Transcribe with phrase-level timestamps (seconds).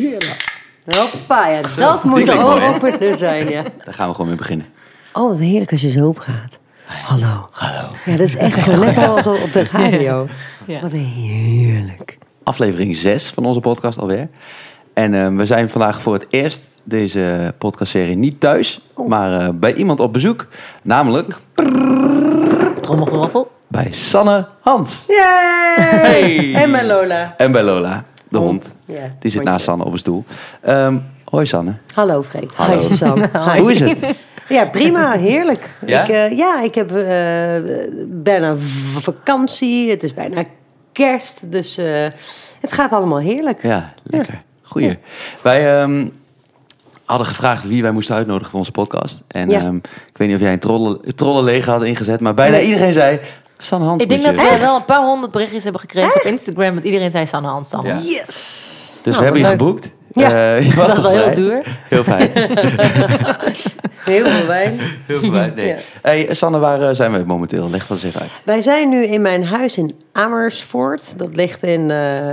[0.00, 0.64] Heerlijk.
[0.96, 3.62] Hoppa, ja, dat moet de opener zijn, ja.
[3.84, 4.66] Daar gaan we gewoon mee beginnen.
[5.12, 6.58] Oh, wat heerlijk als je zo opgaat.
[6.84, 7.46] Hallo.
[7.52, 7.88] Hallo.
[8.04, 10.28] Ja, dat is echt gewoon net als op de radio.
[10.66, 10.80] Ja.
[10.80, 12.18] Wat heerlijk.
[12.42, 14.28] Aflevering 6 van onze podcast alweer.
[14.94, 19.74] En eh, we zijn vandaag voor het eerst deze podcastserie niet thuis, maar eh, bij
[19.74, 20.46] iemand op bezoek.
[20.82, 21.36] Namelijk
[22.80, 23.50] Trommelgeroffel.
[23.68, 25.04] bij Sanne Hans.
[25.06, 25.74] Yay!
[25.84, 26.54] Hey!
[26.54, 27.34] En mijn Lola.
[27.36, 28.74] En bij Lola, de hond.
[28.84, 29.40] Ja, Die zit hondje.
[29.42, 30.24] naast Sanne op een stoel.
[30.60, 31.74] Ehm, hoi Sanne.
[31.94, 32.50] Hallo Freek.
[32.54, 32.72] Hallo.
[32.78, 33.30] Hi Suzanne.
[33.52, 33.60] Hi.
[33.60, 33.98] Hoe is het?
[34.48, 35.12] Ja, prima.
[35.12, 35.76] Heerlijk.
[35.86, 36.02] Ja?
[36.02, 37.60] Ik, eh, ja, ik heb eh,
[38.06, 38.56] bijna
[39.00, 39.90] vakantie.
[39.90, 40.42] Het is bijna
[40.92, 41.52] kerst.
[41.52, 42.06] Dus eh,
[42.60, 43.62] het gaat allemaal heerlijk.
[43.62, 44.38] Ja, lekker.
[44.62, 44.98] Goeie.
[45.42, 46.06] Wij ehm,
[47.04, 49.22] hadden gevraagd wie wij moesten uitnodigen voor onze podcast.
[49.28, 49.60] En Ja.
[49.60, 52.66] ehm, ik weet niet of jij een trollen, trollenleger had ingezet, maar bijna Nee.
[52.66, 53.20] iedereen zei...
[53.58, 56.74] Sanne Hans Ik denk dat we wel een paar honderd berichtjes hebben gekregen op Instagram.
[56.74, 57.84] Dat iedereen zei Sanne Hans dan.
[57.84, 57.98] Ja.
[58.02, 58.90] Yes.
[59.02, 59.90] Dus Nou, we hebben je geboekt.
[60.12, 60.56] Ja.
[60.56, 61.78] Eh, je was Dat is er wel heel duur.
[61.88, 62.30] Heel fijn.
[64.04, 64.78] Heel veel wijn.
[65.06, 65.52] Heel fijn.
[65.54, 65.66] Nee.
[65.68, 65.76] Ja.
[66.02, 67.70] Hey, Sanne, waar eh, zijn we momenteel?
[67.70, 68.30] Leg dat eens even uit.
[68.44, 71.18] Wij zijn nu in mijn huis in Amersfoort.
[71.18, 71.88] Dat ligt in, eh,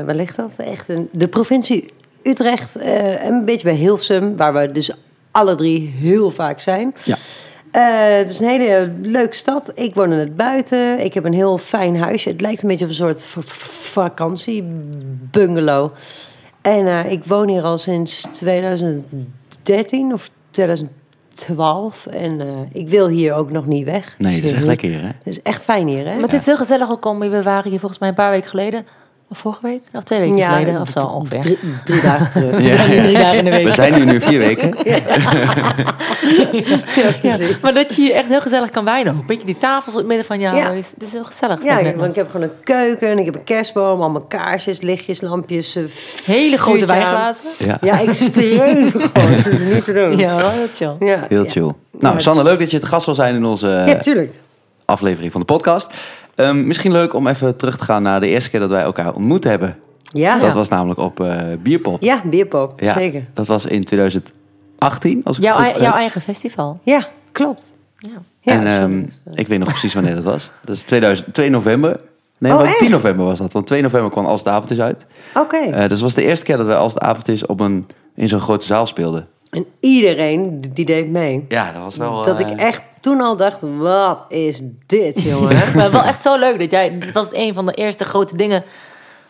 [0.05, 0.51] waar ligt dat?
[0.57, 1.85] Echt in de provincie
[2.23, 2.75] Utrecht.
[2.75, 4.91] eh, een beetje bij Hilversum, waar we dus
[5.31, 6.95] alle drie heel vaak zijn.
[7.03, 7.15] Ja.
[7.73, 9.71] Eh, het is een hele leuke stad.
[9.75, 10.99] Ik woon in het buiten.
[10.99, 12.29] Ik heb een heel fijn huisje.
[12.29, 13.23] Het lijkt een beetje op een soort
[13.91, 15.91] vakantiebungalow.
[16.63, 22.05] En eh, ik woon hier al sinds 2013 of 2012.
[22.05, 24.15] En eh, ik wil hier ook nog niet weg.
[24.17, 25.07] Nee, Dus, dat is echt eh, lekker hier, hè?
[25.07, 26.13] het is echt fijn hier, hè?
[26.13, 27.19] Maar het is heel gezellig ook om.
[27.19, 28.85] We waren hier volgens mij een paar weken geleden.
[29.33, 29.81] Of vorige week?
[29.93, 31.41] Of twee weken geleden of zo ongeveer.
[31.41, 32.55] Drie, drie dagen terug.
[32.61, 33.65] We zijn hier drie dagen in de week.
[33.65, 34.75] We zijn hier nu vier weken.
[37.21, 37.37] Ja.
[37.61, 39.25] Maar dat je hier echt heel gezellig kan wijnen ook.
[39.27, 40.63] Beetje die tafels in het midden van jouw Ja.
[40.63, 40.87] huis.
[40.93, 41.63] Het is heel gezellig.
[41.63, 45.75] Ja, want ik heb gewoon een keuken, ik heb een kerstboom, allemaal kaarsjes, lichtjes, lampjes.
[45.75, 45.83] eh,
[46.25, 47.45] Hele grote wijnglazen.
[47.57, 49.13] Ja, Ja, extreem groot.
[49.43, 50.17] Dat is niet te doen.
[50.17, 50.95] Ja, heel chill.
[51.07, 51.49] ja heel ja.
[51.49, 51.71] chill.
[51.99, 54.33] Nou, Ja, Sanne, leuk dat je te gast wil zijn in onze Ja, tuurlijk.
[54.85, 55.87] aflevering van de podcast.
[56.35, 59.13] Ehm, misschien leuk om even terug te gaan naar de eerste keer dat wij elkaar
[59.13, 59.75] ontmoet hebben.
[60.03, 62.01] Ja, Dat was namelijk op eh Bierpop.
[62.01, 63.23] ja bierpop, Ja, zeker.
[63.33, 66.79] Dat was in 2018, als ik Jouw, het goed jouw eigen festival.
[66.83, 67.71] Ja, klopt.
[67.97, 68.09] Ja.
[68.39, 69.05] Ja, en ehm,
[69.39, 70.49] ik weet nog precies wanneer dat was.
[70.65, 71.99] Dat is 2000, 2 november.
[72.37, 72.89] Nee, Oh, wel 10 echt?
[72.89, 73.53] november was dat.
[73.53, 75.07] Want 2 november kwam Als de Avond is uit.
[75.35, 75.57] Oké.
[75.57, 77.87] Eh, dus het was de eerste keer dat wij Als de Avond is op een,
[78.15, 79.27] in zo'n grote zaal speelden.
[79.53, 81.45] En iedereen die deed mee.
[81.49, 82.23] Ja, dat was wel...
[82.23, 85.61] Dat ik eh, echt toen al dacht, wat is dit, jongen?
[85.75, 86.97] Maar wel echt zo leuk dat jij...
[86.99, 88.63] Dat was een van de eerste grote dingen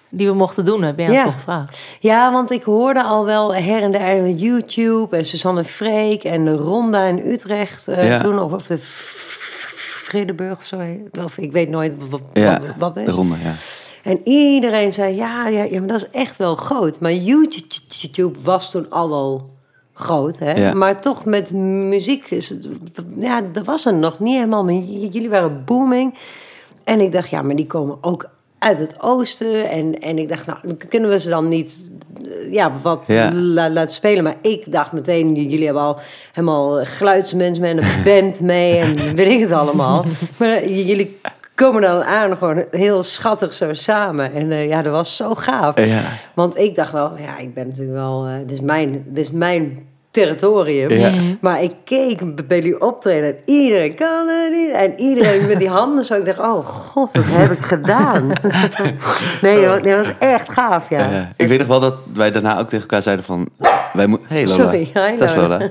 [0.09, 0.81] die we mochten doen.
[0.81, 1.23] Heb je ons Ja.
[1.23, 1.97] toch gevraagd.
[1.99, 6.45] Ja, want ik hoorde al wel her en der op YouTube en Suzanne Freek en
[6.45, 8.17] de Ronda in Utrecht eh, Ja.
[8.17, 10.79] toen, of, of de Vredeburg of zo.
[11.23, 13.13] Of ik weet nooit wat, wat, Ja, wat de is.
[13.13, 13.53] ronde, ja.
[14.03, 16.99] En iedereen zei, ja, ja, ja, maar dat is echt wel groot.
[16.99, 19.52] Maar YouTube was toen al wel
[19.93, 20.51] groot, hè?
[20.51, 20.73] Ja.
[20.73, 22.55] Maar toch met muziek, is,
[23.19, 24.69] ja, dat was er nog niet helemaal.
[24.69, 26.13] Jullie waren booming.
[26.83, 29.69] En ik dacht, ja, maar die komen ook uit het oosten.
[29.69, 30.59] En, en ik dacht, nou,
[30.89, 31.91] kunnen we ze dan niet,
[32.25, 33.31] eh, ja, wat Ja.
[33.33, 34.23] la- laten spelen?
[34.23, 35.97] Maar ik dacht meteen, jullie hebben al
[36.33, 38.77] helemaal geluidsmensen met een band mee.
[38.79, 40.05] En weet ik het allemaal.
[40.39, 41.19] Maar jullie
[41.55, 44.33] komen dan aan gewoon heel schattig zo samen.
[44.33, 45.79] En eh, ja, dat was zo gaaf.
[45.85, 46.01] Ja.
[46.33, 49.31] Want ik dacht wel, ja, ik ben natuurlijk wel, eh, dit, is mijn, dit is
[49.31, 50.89] mijn territorium.
[50.91, 51.09] Ja.
[51.41, 54.71] Maar ik keek bij jullie optreden en iedereen kan het niet.
[54.71, 56.13] En iedereen met die handen zo.
[56.15, 58.27] Ik dacht, oh god, wat heb ik gedaan?
[59.41, 61.31] nee, dat, was- dat was echt gaaf, ja.
[61.37, 63.49] Ik weet nog wel dat wij daarna ook tegen elkaar zeiden van...
[63.93, 64.27] Wij moeten...
[64.29, 64.53] Hey Lola.
[64.53, 65.69] Sorry, hi, Dat is Lola.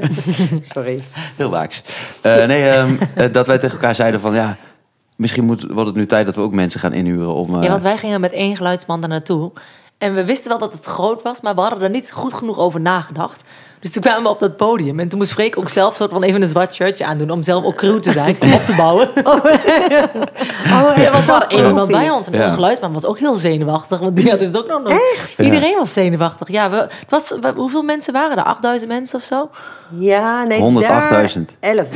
[0.74, 1.02] Sorry.
[1.36, 1.82] Heel waaks.
[2.20, 4.34] Eh, nee, ehm, eh, dat wij tegen elkaar zeiden van...
[4.34, 4.56] Ja,
[5.16, 7.54] misschien moet, wordt het nu tijd dat we ook mensen gaan inhuren om...
[7.56, 9.50] eh, Ja, want wij gingen met één geluidsman daar naartoe.
[10.02, 12.58] En we wisten wel dat het groot was, maar we hadden er niet goed genoeg
[12.58, 13.42] over nagedacht.
[13.80, 15.00] Dus toen kwamen we op dat podium.
[15.00, 17.30] En toen moest Freek ook zelf soort van even een zwart shirtje aandoen.
[17.30, 19.08] Om zelf ook crew te zijn, om op te bouwen.
[19.24, 19.44] Oh,
[20.64, 22.26] Ja, echt want we zo hadden één iemand bij ons.
[22.26, 22.40] En Ja.
[22.40, 23.98] onze geluidsman was ook heel zenuwachtig.
[23.98, 25.34] Want die had het ook nog nooit.
[25.38, 26.48] Iedereen was zenuwachtig.
[26.48, 28.44] Ja, we, het was, we- hoeveel mensen waren er?
[28.44, 29.50] 8000 mensen of zo?
[29.98, 30.78] Ja, nee, 108.000.
[30.80, 31.32] daar 11.000.
[31.60, 31.88] Elf,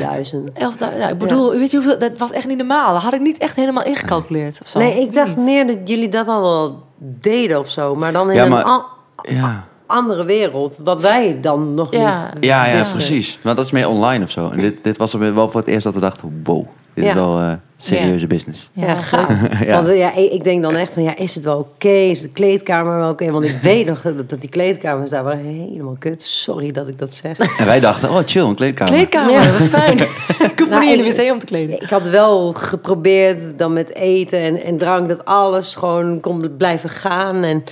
[0.78, 1.98] ja, ik bedoel, weet je hoeveel?
[1.98, 2.92] Dat was echt niet normaal.
[2.92, 4.78] Dat had ik niet echt helemaal ingecalculeerd of zo.
[4.78, 5.44] Nee, ik dacht Niet.
[5.44, 7.94] meer dat jullie dat al wel deden of zo.
[7.94, 8.86] Maar dan in Ja, een maar- a-
[9.22, 9.64] Ja.
[9.86, 10.78] andere wereld.
[10.84, 12.30] Wat wij dan nog Ja.
[12.34, 12.96] niet Ja, ja, wisten.
[12.96, 13.38] precies.
[13.42, 14.50] Maar dat is meer online of zo.
[14.50, 16.40] En dit, dit was wel voor het eerst dat we dachten...
[16.44, 16.66] Wow,
[16.96, 18.70] dit is wel eh, serieuze business.
[18.72, 19.28] Ja, gaaf.
[19.66, 19.74] Ja.
[19.74, 21.88] Want eh, ja, ik denk dan echt van, ja, is het wel oké?
[21.88, 23.30] Is de kleedkamer wel oké?
[23.30, 26.22] Want ik weet nog dat, die kleedkamers daar waren helemaal kut.
[26.22, 27.38] Sorry dat ik dat zeg.
[27.38, 28.94] En wij dachten, oh chill, een kleedkamer.
[28.94, 29.50] Kleedkamer, Ja.
[29.58, 29.98] wat fijn.
[30.52, 31.82] ik hoef Nou, niet in de wc om te kleden.
[31.82, 36.88] Ik had wel geprobeerd dan met eten en, en drank dat alles gewoon kon blijven
[36.90, 37.42] gaan.
[37.42, 37.64] En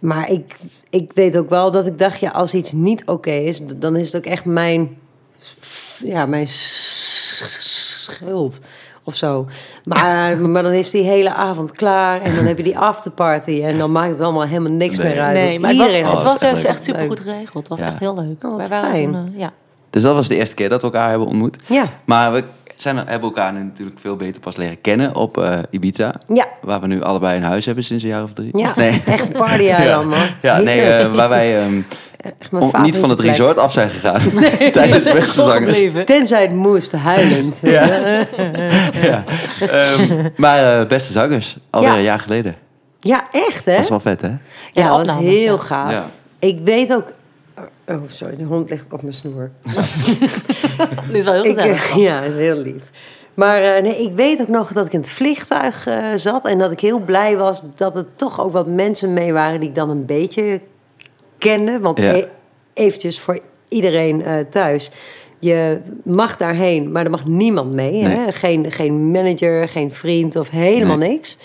[0.00, 0.54] Maar ik,
[0.90, 4.06] ik weet ook wel dat ik dacht, ja, als iets niet oké is, dan is
[4.12, 4.96] het ook echt mijn,
[6.04, 6.46] ja, mijn
[7.34, 8.60] schuld
[9.04, 9.46] of zo.
[9.84, 13.78] Maar, maar dan is die hele avond klaar en dan heb je die afterparty en
[13.78, 15.12] dan maakt het allemaal helemaal niks Nee.
[15.14, 15.34] meer uit.
[15.34, 16.64] Nee, maar het was, iedereen Oh, het dat was echt leuk.
[16.72, 17.54] echt super goed geregeld.
[17.54, 17.86] Het was Ja.
[17.86, 18.44] echt heel leuk.
[18.44, 19.12] Oh, wat Wij waren fijn.
[19.12, 19.52] toen, eh, ja.
[19.90, 21.56] Dus dat was de eerste keer dat we elkaar hebben ontmoet.
[21.66, 22.44] Ja, Maar we
[22.74, 26.14] zijn, hebben elkaar nu natuurlijk veel beter pas leren kennen op eh, Ibiza.
[26.26, 28.58] ja, Waar we nu allebei een huis hebben sinds een jaar of drie.
[28.58, 28.72] ja.
[28.76, 29.02] Nee.
[29.06, 30.26] echt een party-eiland, man.
[30.42, 31.80] Ja, nee, eh, waar wij ehm,
[32.38, 33.30] Echt mijn om- niet van het plek.
[33.30, 34.20] resort af zijn gegaan.
[34.72, 35.78] Tijdens de beste zangers.
[35.78, 36.04] Gebleven.
[36.04, 37.60] Tenzij het moest, huilend.
[37.74, 37.84] Ja.
[39.08, 39.24] ja.
[39.60, 41.96] Ehm, maar eh, beste zangers, alweer Ja.
[41.96, 42.54] een jaar geleden.
[43.00, 43.72] Ja, echt, hè?
[43.74, 44.28] Dat is wel vet, hè?
[44.28, 44.36] Ja,
[44.70, 45.62] Ja, dat was heel ja.
[45.62, 45.90] gaaf.
[45.90, 46.06] Ja.
[46.38, 47.12] Ik weet ook...
[47.88, 49.50] Oh, sorry, de hond ligt op mijn snoer.
[49.66, 51.94] Dit is wel heel gezellig.
[51.96, 52.82] ja, dat is heel lief.
[53.34, 56.44] Maar eh, nee, ik weet ook nog dat ik in het vliegtuig eh, zat...
[56.44, 59.60] en dat ik heel blij was dat er toch ook wat mensen mee waren...
[59.60, 60.60] die ik dan een beetje
[61.38, 61.78] kende.
[61.78, 62.14] Want Ja.
[62.14, 62.26] e-
[62.74, 63.38] eventjes voor
[63.68, 64.90] iedereen eh, thuis...
[65.40, 68.04] Je mag daarheen, maar er mag niemand mee.
[68.04, 68.32] Hè?
[68.32, 71.08] Geen, geen manager, geen vriend of helemaal Nee.
[71.08, 71.38] niks.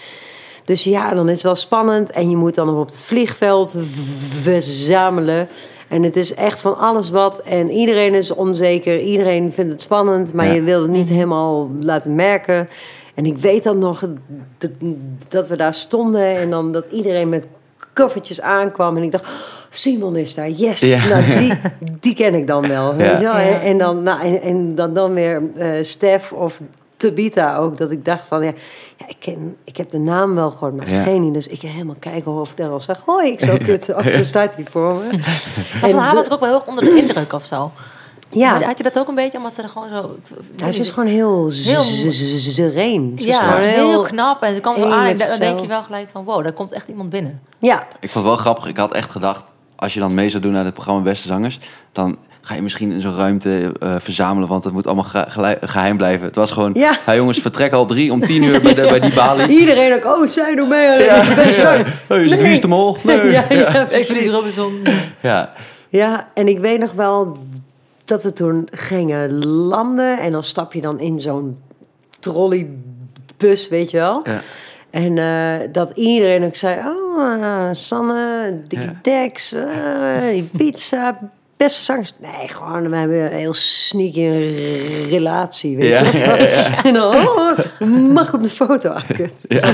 [0.66, 2.10] Dus ja, dan is het wel spannend.
[2.12, 3.78] En je moet dan op het vliegveld
[4.42, 5.48] verzamelen.
[5.88, 7.40] En het is echt van alles wat.
[7.42, 9.00] En iedereen is onzeker.
[9.02, 10.34] Iedereen vindt het spannend.
[10.34, 10.54] Maar Ja.
[10.54, 12.70] je wil het niet helemaal laten merken.
[13.16, 14.04] En ik weet dan nog
[14.58, 14.72] dat,
[15.28, 16.36] dat we daar stonden.
[16.38, 17.48] En dan dat iedereen met
[17.94, 18.98] koffertjes aankwam.
[18.98, 19.30] En ik dacht, "Oh,
[19.70, 20.50] Simon is daar.
[20.50, 20.80] Yes.
[20.80, 21.06] Ja.
[21.06, 21.54] Nou, die,
[22.00, 22.96] die ken ik dan wel.
[22.96, 23.38] Weet je wel?
[23.38, 23.40] Ja.
[23.52, 26.62] En, en dan, nou, en, en dan, dan weer eh Stef of
[26.98, 27.78] Tabita ook.
[27.78, 28.54] Dat ik dacht van, ja,
[28.98, 31.04] ja ik, ken, ik heb de naam wel gehoord, maar Ja.
[31.04, 31.32] geen idee.
[31.32, 33.90] Dus ik ga helemaal kijken of ik daar al zeg, hoi, ik zo kut.
[33.98, 35.10] Oh, zo staat hij voor me.
[35.82, 37.72] Maar van haar was ook wel heel erg onder de indruk of zo.
[38.30, 39.38] Ja, Maar Had je dat ook een beetje?
[39.38, 40.16] Omdat ze er gewoon zo...
[40.56, 43.16] ja, ze is gewoon heel Heel- sereen.
[43.20, 44.44] Ze is ja, gewoon heel, knap.
[44.44, 46.24] En ze zo één aan dan denk je wel gelijk van...
[46.24, 47.42] Wow, daar komt echt iemand binnen.
[47.60, 48.66] Ja, Ik vond het wel grappig.
[48.66, 49.44] Ik had echt gedacht,
[49.76, 51.60] als je dan mee zou doen naar het programma Beste Zangers,
[51.92, 55.98] dan ga je misschien in zo'n ruimte eh, verzamelen, want het moet allemaal ge- geheim
[55.98, 56.26] blijven.
[56.26, 56.98] Het was gewoon, Ja.
[57.06, 57.16] ja.
[57.16, 59.48] jongens, vertrek al drie om tien uur bij, de, bij die balie.
[59.60, 60.88] iedereen ook, oh, zij doet mee.
[60.90, 61.34] alleen Ja.
[61.36, 61.88] beste zangers.
[62.08, 62.42] Hey, is Nee.
[62.42, 62.98] wie is de mol?
[63.04, 63.32] Nee.
[63.32, 63.90] Ja, ja, precies.
[63.92, 64.84] Expeditie Robinson.
[65.22, 65.54] Ja.
[65.90, 67.38] Ja, en ik weet nog wel
[68.10, 70.20] dat we toen gingen landen.
[70.20, 71.58] En dan stap je dan in zo'n
[72.20, 74.22] trolleybus, weet je wel.
[74.24, 74.42] Ja.
[74.90, 76.80] En eh, dat iedereen ook zei...
[76.80, 79.00] Oh, eh, Sanne, Dickie Ja.
[79.02, 81.20] Dex, eh, die pizza,
[81.58, 82.14] beste zangers.
[82.20, 84.28] Nee, gewoon, we hebben een heel sneaky
[85.10, 86.38] relatie, weet Ja, je wel.
[86.92, 87.58] En dan, oh,
[88.14, 88.96] mag op de foto?
[89.48, 89.68] Ja.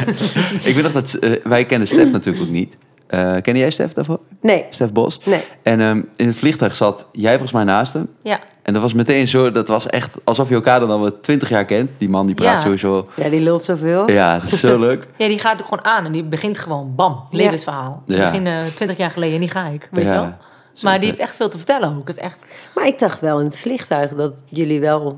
[0.63, 2.77] ik weet nog dat, wij kennen Stef natuurlijk ook niet.
[3.15, 4.19] Eh ken jij Stef daarvoor?
[4.41, 5.19] Nee, Stef Bos.
[5.25, 5.43] nee.
[5.63, 8.07] En ehm, in het vliegtuig zat jij volgens mij naast hem.
[8.23, 8.39] Ja.
[8.61, 11.49] En dat was meteen zo, dat was echt alsof je elkaar dan al wel twintig
[11.49, 11.89] jaar kent.
[11.97, 12.59] Die man die praat Ja.
[12.59, 13.07] sowieso.
[13.15, 14.11] Ja, die lult zoveel.
[14.11, 15.07] Ja, dat is zo leuk.
[15.17, 17.37] ja, die gaat ook gewoon aan en die begint gewoon bam, Ja.
[17.37, 18.03] levensverhaal.
[18.05, 18.23] Die Ja.
[18.23, 20.33] begin eh, twintig jaar geleden en die ga ik, weet Ja, je wel.
[20.73, 22.07] zo Maar die heeft echt veel te vertellen ook.
[22.07, 22.45] Het is echt...
[22.75, 25.17] Maar ik dacht wel in het vliegtuig dat jullie wel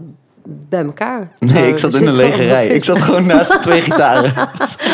[0.69, 2.67] bij elkaar Nee, ik zat in een lege rij.
[2.67, 4.33] Ik zat gewoon naast twee gitaren.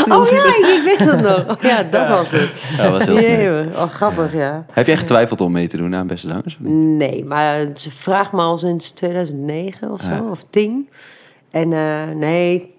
[0.09, 1.55] Oh ja, ik, weet dat nog.
[1.57, 2.49] Oh, ja, dat was het.
[2.77, 3.19] Ja, dat was heel.
[3.55, 4.65] Jee, oh, grappig, ja.
[4.71, 6.57] Heb jij getwijfeld om mee te doen aan Beste Zangers?
[6.97, 10.21] Nee, maar ze vraagt me al sinds 2009 of zo, Ja.
[10.29, 10.89] of 10.
[11.51, 12.73] En eh, nee,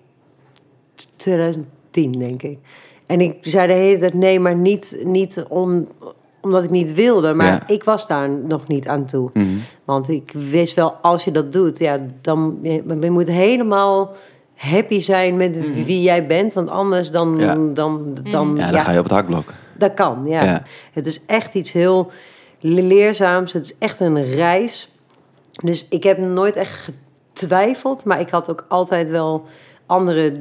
[0.95, 2.59] t- 2010 denk ik.
[3.07, 5.89] En ik zei de hele tijd nee, maar niet, niet om,
[6.45, 7.33] omdat ik niet wilde.
[7.35, 7.63] Maar Ja.
[7.67, 9.31] ik was daar nog niet aan toe.
[9.33, 9.47] Mhm.
[9.85, 14.13] Want ik wist wel, als je dat doet, ja, dan je, je moet helemaal
[14.55, 16.53] happy zijn met wie jij bent.
[16.53, 17.55] Want anders dan, Ja.
[17.55, 19.53] dan, dan, Ja, dan ga je op het hakblok.
[19.79, 20.45] dat kan, ja.
[20.45, 20.63] Ja.
[20.93, 22.11] Het is echt iets heel
[22.61, 23.53] leerzaams.
[23.53, 24.91] Het is echt een reis.
[25.63, 26.89] Dus ik heb nooit echt
[27.33, 28.05] getwijfeld.
[28.05, 29.45] Maar ik had ook altijd wel
[29.95, 30.33] andere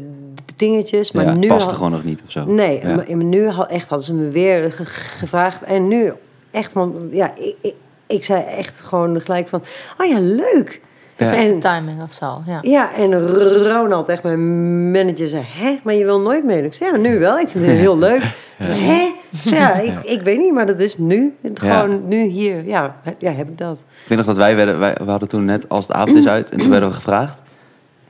[0.56, 1.12] dingetjes.
[1.12, 2.46] Maar ja, nu paste had- gewoon nog niet of zo.
[2.46, 2.96] Nee, Ja.
[2.96, 5.64] maar maar nu had, echt hadden ze me weer ge- gevraagd.
[5.64, 6.12] En nu
[6.52, 7.74] echt, want ja, ik, ik,
[8.08, 9.64] ik zei echt gewoon gelijk van...
[9.98, 10.82] Oh ja, leuk.
[11.18, 11.34] Ja.
[11.36, 12.58] En, Timing of zo, ja.
[12.62, 13.28] ja, en
[13.68, 15.44] Ronald, echt mijn manager, zei...
[15.48, 16.64] Hè, maar je wil nooit mee?
[16.64, 17.40] Ik zei, ja, nu wel.
[17.40, 18.22] Ik vind het heel leuk.
[18.60, 19.12] Zei, hè?
[19.44, 21.36] Zei, ja, ik, ik weet niet, maar dat is nu.
[21.54, 22.66] Gewoon nu hier.
[22.66, 23.78] Ja, ja, heb ik dat.
[24.04, 26.28] Ik weet nog dat wij werden, wij, we hadden toen net als het avond is
[26.36, 27.38] uit en toen werden we gevraagd.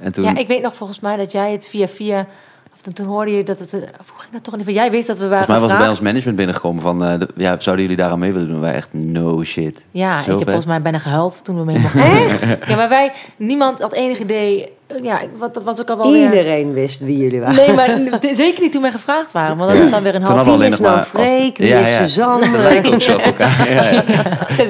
[0.04, 2.28] En toen, Ja, ik weet nog volgens mij dat jij het via via...
[2.84, 3.72] Toen, toen hoorde je dat het...
[3.72, 3.80] Hoe
[4.18, 4.68] ging dat toch niet?
[4.76, 7.20] Jij wist dat we waren volgens mij was er bij ons management binnengekomen van, eh,
[7.20, 8.60] de- ja, zouden jullie daaraan mee willen doen?
[8.60, 9.82] Wij echt, no shit.
[9.92, 10.44] Ja, ik heb vet.
[10.44, 12.02] volgens mij bijna gehuild toen we mee mochten.
[12.30, 12.46] Echt?
[12.68, 13.12] Ja, maar wij...
[13.38, 14.70] Niemand had enig idee...
[14.88, 16.24] eh, Ja, wat, dat was ook al wel weer...
[16.24, 17.56] Iedereen wist wie jullie waren.
[17.56, 19.58] Nee, maar zeker niet toen wij gevraagd waren.
[19.58, 19.86] Want dat Ja.
[19.86, 20.46] is dan weer een Toen half...
[20.46, 21.32] hadden we Wie alleen is nog nou maar...
[21.32, 21.58] als- Freek?
[21.58, 22.46] Wie is Suzanne?
[22.46, 23.52] Ze lijken ook zo op elkaar.
[23.74, 24.04] Ja,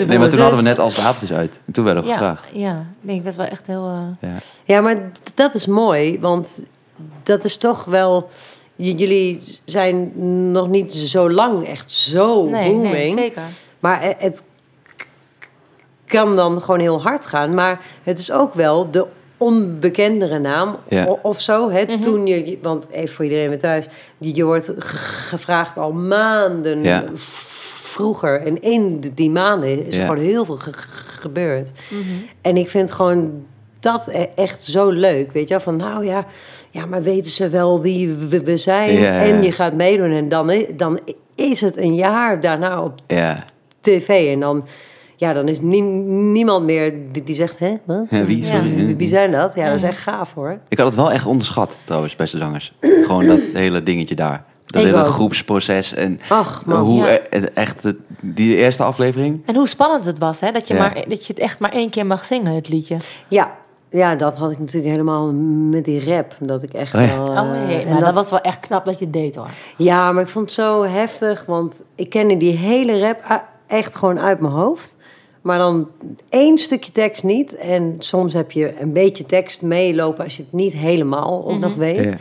[0.08, 1.60] Nee, maar toen hadden we net als het avond is uit.
[1.67, 2.48] En toen werden we Ja, gevraagd.
[2.53, 2.86] ja.
[3.01, 3.88] Nee, ik werd wel echt heel...
[4.22, 4.36] eh, Ja.
[4.63, 4.96] Ja, maar
[5.36, 6.63] dat is mooi, want
[7.24, 8.30] dat is toch wel...
[8.76, 10.12] j- jullie zijn
[10.52, 12.92] nog niet zo lang echt zo Nee, booming.
[12.94, 13.42] nee, zeker.
[13.80, 14.44] Maar he- het
[16.06, 17.54] kan dan gewoon heel hard gaan.
[17.54, 19.06] Maar het is ook wel de
[19.38, 21.18] onbekendere naam Ja.
[21.22, 21.70] of zo.
[21.70, 21.84] Hè?
[21.84, 22.00] Mhm.
[22.00, 23.86] Toen je, want even voor iedereen weer thuis,
[24.18, 27.04] je, je wordt gevraagd al maanden Ja.
[27.14, 28.42] vroeger.
[28.46, 30.88] En in die maanden is er gewoon heel veel ge- ge-
[31.22, 31.72] gebeurd.
[31.90, 32.02] Mhm.
[32.42, 33.46] En ik vind gewoon
[33.80, 35.32] dat e- echt zo leuk.
[35.32, 35.64] Weet je wel?
[35.64, 36.26] Van nou ja,
[36.74, 38.94] ja, maar weten ze wel wie we, we zijn?
[39.00, 39.15] Ja.
[39.18, 40.12] En je gaat meedoen.
[40.12, 41.00] En dan, dan
[41.36, 43.44] is het een jaar daarna op Ja.
[43.82, 44.32] tv.
[44.34, 44.65] En dan,
[45.15, 45.82] ja, dan is nie-
[46.32, 48.06] niemand meer die, die zegt, hè, wat?
[48.10, 48.46] Ja, wie?
[48.46, 48.62] Ja.
[48.62, 49.56] Wie, wie zijn dat?
[49.56, 50.60] Ja, dat is echt gaaf hoor.
[50.70, 52.74] Ik had het wel echt onderschat, trouwens, beste zangers.
[52.82, 54.44] Gewoon dat hele dingetje daar.
[54.65, 55.08] Dat Ik hele ook.
[55.08, 55.94] groepsproces.
[55.94, 56.82] En Ach man.
[56.84, 57.20] hoe ja.
[57.30, 57.84] e- echt,
[58.22, 59.42] die eerste aflevering.
[59.46, 60.51] En hoe spannend het was, hè?
[60.51, 60.80] Dat je, Ja.
[60.80, 62.96] maar, dat je het echt maar één keer mag zingen, het liedje.
[63.27, 63.51] Ja.
[63.94, 65.32] Ja, dat had ik natuurlijk helemaal
[65.70, 66.36] met die rap.
[66.40, 67.16] Dat ik echt Oh ja.
[67.18, 67.28] wel...
[67.28, 67.82] Oh, eh, jee.
[67.82, 69.50] en Nou, dat, was wel echt knap dat je het deed, hoor.
[69.78, 73.96] Ja, maar ik vond het zo heftig, want ik kende die hele rap a- echt
[73.96, 74.98] gewoon uit mijn hoofd.
[75.42, 75.88] Maar dan
[76.30, 77.56] één stukje tekst niet.
[77.56, 81.76] En soms heb je een beetje tekst meelopen als je het niet helemaal ook nog
[81.76, 82.10] weet.
[82.10, 82.16] Ja.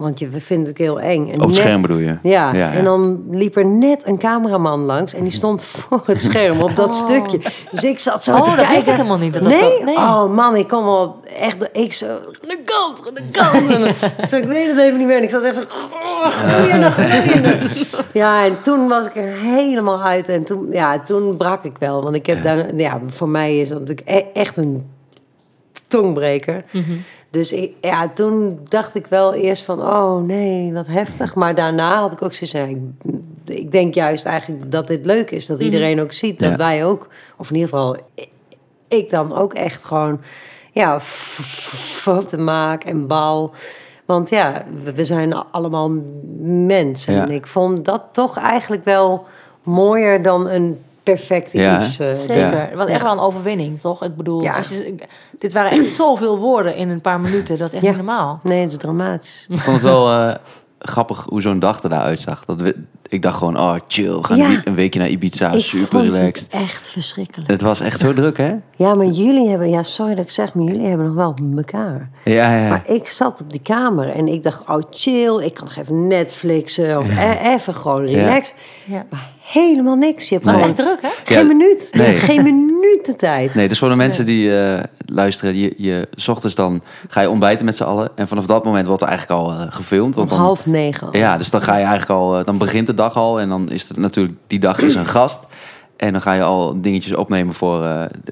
[0.00, 1.20] Want je we vinden het ook heel eng.
[1.28, 2.06] En Op het net- scherm bedoel je?
[2.06, 2.72] Ja, Ja, ja.
[2.72, 6.76] en dan liep er net een cameraman langs en die stond voor het scherm op
[6.76, 6.94] dat Oh.
[6.94, 7.40] stukje.
[7.70, 8.74] Dus ik zat zo Oh, te dat kijken.
[8.74, 9.60] wist ik helemaal niet, dat dat nee?
[9.60, 9.96] zo- nee.
[9.96, 13.70] Oh man, ik kom al echt, ik zo, aan de kant, aan de kant.
[13.70, 13.94] En
[14.28, 15.16] zo, ik weet het even niet meer.
[15.16, 17.58] En ik zat echt zo, oh, gloeiende, gloeiende.
[18.12, 20.28] Ja, en toen was ik er helemaal uit.
[20.28, 22.02] En toen, ja, toen brak ik wel.
[22.02, 24.86] Want ik heb daar, ja, voor mij is dat natuurlijk e- echt een
[25.88, 26.64] tongbreker.
[27.30, 31.34] Dus ik, ja, toen dacht ik wel eerst van, oh nee, wat heftig.
[31.34, 32.78] Maar daarna had ik ook zoiets ja, ik,
[33.44, 35.46] ik denk juist eigenlijk dat dit leuk is.
[35.46, 36.56] Dat iedereen ook ziet, dat Ja.
[36.56, 37.96] wij ook, of in ieder geval
[38.88, 40.20] ik dan ook echt gewoon,
[40.72, 43.50] ja, f- f- fouten maak en bouw.
[44.04, 45.90] Want ja, we, we zijn allemaal
[46.42, 47.14] mensen.
[47.14, 47.22] Ja.
[47.22, 49.24] En ik vond dat toch eigenlijk wel
[49.62, 50.78] mooier dan een
[51.14, 51.98] perfect Ja, iets.
[51.98, 52.36] eh, Zeker.
[52.52, 52.66] Ja.
[52.68, 54.04] Het was echt wel een overwinning, toch?
[54.04, 54.56] Ik bedoel, Ja.
[54.56, 54.94] als je,
[55.38, 57.58] dit waren echt zoveel woorden in een paar minuten.
[57.58, 57.88] Dat is echt Ja.
[57.88, 58.40] niet normaal.
[58.42, 59.46] Nee, het is dramatisch.
[59.50, 60.34] Ik vond het wel eh,
[60.78, 62.44] grappig hoe zo'n dag er daaruit zag.
[62.44, 62.76] Dat we,
[63.08, 64.60] ik dacht gewoon, oh chill, we gaan Ja.
[64.64, 66.40] een weekje naar Ibiza, ik super vond relaxed.
[66.52, 67.50] het echt verschrikkelijk.
[67.50, 68.54] Het was echt zo druk, hè?
[68.76, 72.10] Ja, maar jullie hebben, ja, sorry dat ik zeg, maar jullie hebben nog wel elkaar.
[72.24, 72.68] Ja, ja.
[72.68, 76.06] Maar ik zat op die kamer en ik dacht, oh chill, ik kan nog even
[76.06, 78.54] Netflixen of e- even gewoon relax.
[78.84, 79.04] Ja.
[79.10, 80.28] Maar helemaal niks.
[80.28, 81.08] Je hebt gewoon echt druk, hè?
[81.24, 81.88] geen Ja, minuut.
[81.92, 82.16] Nee.
[82.30, 83.54] geen minuut de tijd.
[83.54, 87.30] Nee, dus voor de mensen die eh, luisteren, je, je, s ochtends dan ga je
[87.30, 88.10] ontbijten met z'n allen.
[88.16, 90.12] En vanaf dat moment wordt er eigenlijk al eh, gefilmd.
[90.14, 91.16] Om Want dan, half negen al.
[91.16, 93.40] Ja, dus dan ga je eigenlijk al, eh, dan begint de dag al.
[93.40, 95.40] En dan is het natuurlijk, die dag is een gast.
[95.96, 97.80] En dan ga je al dingetjes opnemen voor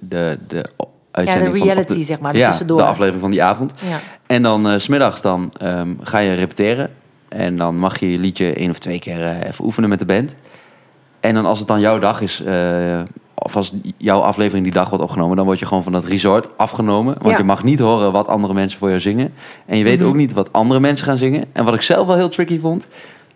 [0.00, 0.64] de, de
[1.12, 2.78] reality, de- zeg maar, Ja, tussendoor.
[2.78, 3.72] de aflevering van die avond.
[3.88, 4.00] Ja.
[4.26, 6.90] En dan s smiddags dan ehm, ga je repeteren.
[7.28, 10.34] En dan mag je je liedje één of twee keer even oefenen met de band.
[11.20, 13.00] En dan als het dan jouw dag is, eh,
[13.34, 16.48] of als jouw aflevering die dag wordt opgenomen, dan word je gewoon van dat resort
[16.56, 17.14] afgenomen.
[17.18, 17.36] Want Ja.
[17.36, 19.34] je mag niet horen wat andere mensen voor jou zingen.
[19.66, 20.08] En je weet Mhm.
[20.08, 21.44] ook niet wat andere mensen gaan zingen.
[21.52, 22.86] En wat ik zelf wel heel tricky vond,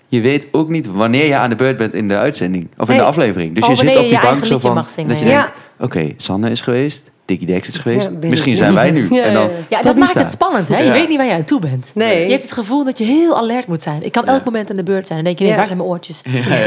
[0.08, 2.68] je weet ook niet wanneer je aan de beurt bent in de uitzending.
[2.78, 3.02] Of in Nee.
[3.02, 3.54] de aflevering.
[3.54, 5.30] Dus je zit op die je bank zo van, mag zingen, dat je ja.
[5.40, 8.10] denkt, oké, Sanne is geweest, Dickie Dex is geweest.
[8.20, 9.06] Ja, Misschien zijn wij nu.
[9.14, 10.78] Ja, en dan, ja, dat maakt het spannend, hè?
[10.78, 10.92] Je Ja.
[10.92, 11.90] weet niet waar je aan toe bent.
[11.94, 12.24] Nee.
[12.24, 14.02] Je hebt het gevoel dat je heel alert moet zijn.
[14.04, 14.32] Ik kan Ja.
[14.32, 15.18] elk moment aan de beurt zijn.
[15.18, 15.58] Dan denk je, nee, Ja.
[15.58, 16.22] waar zijn mijn oortjes?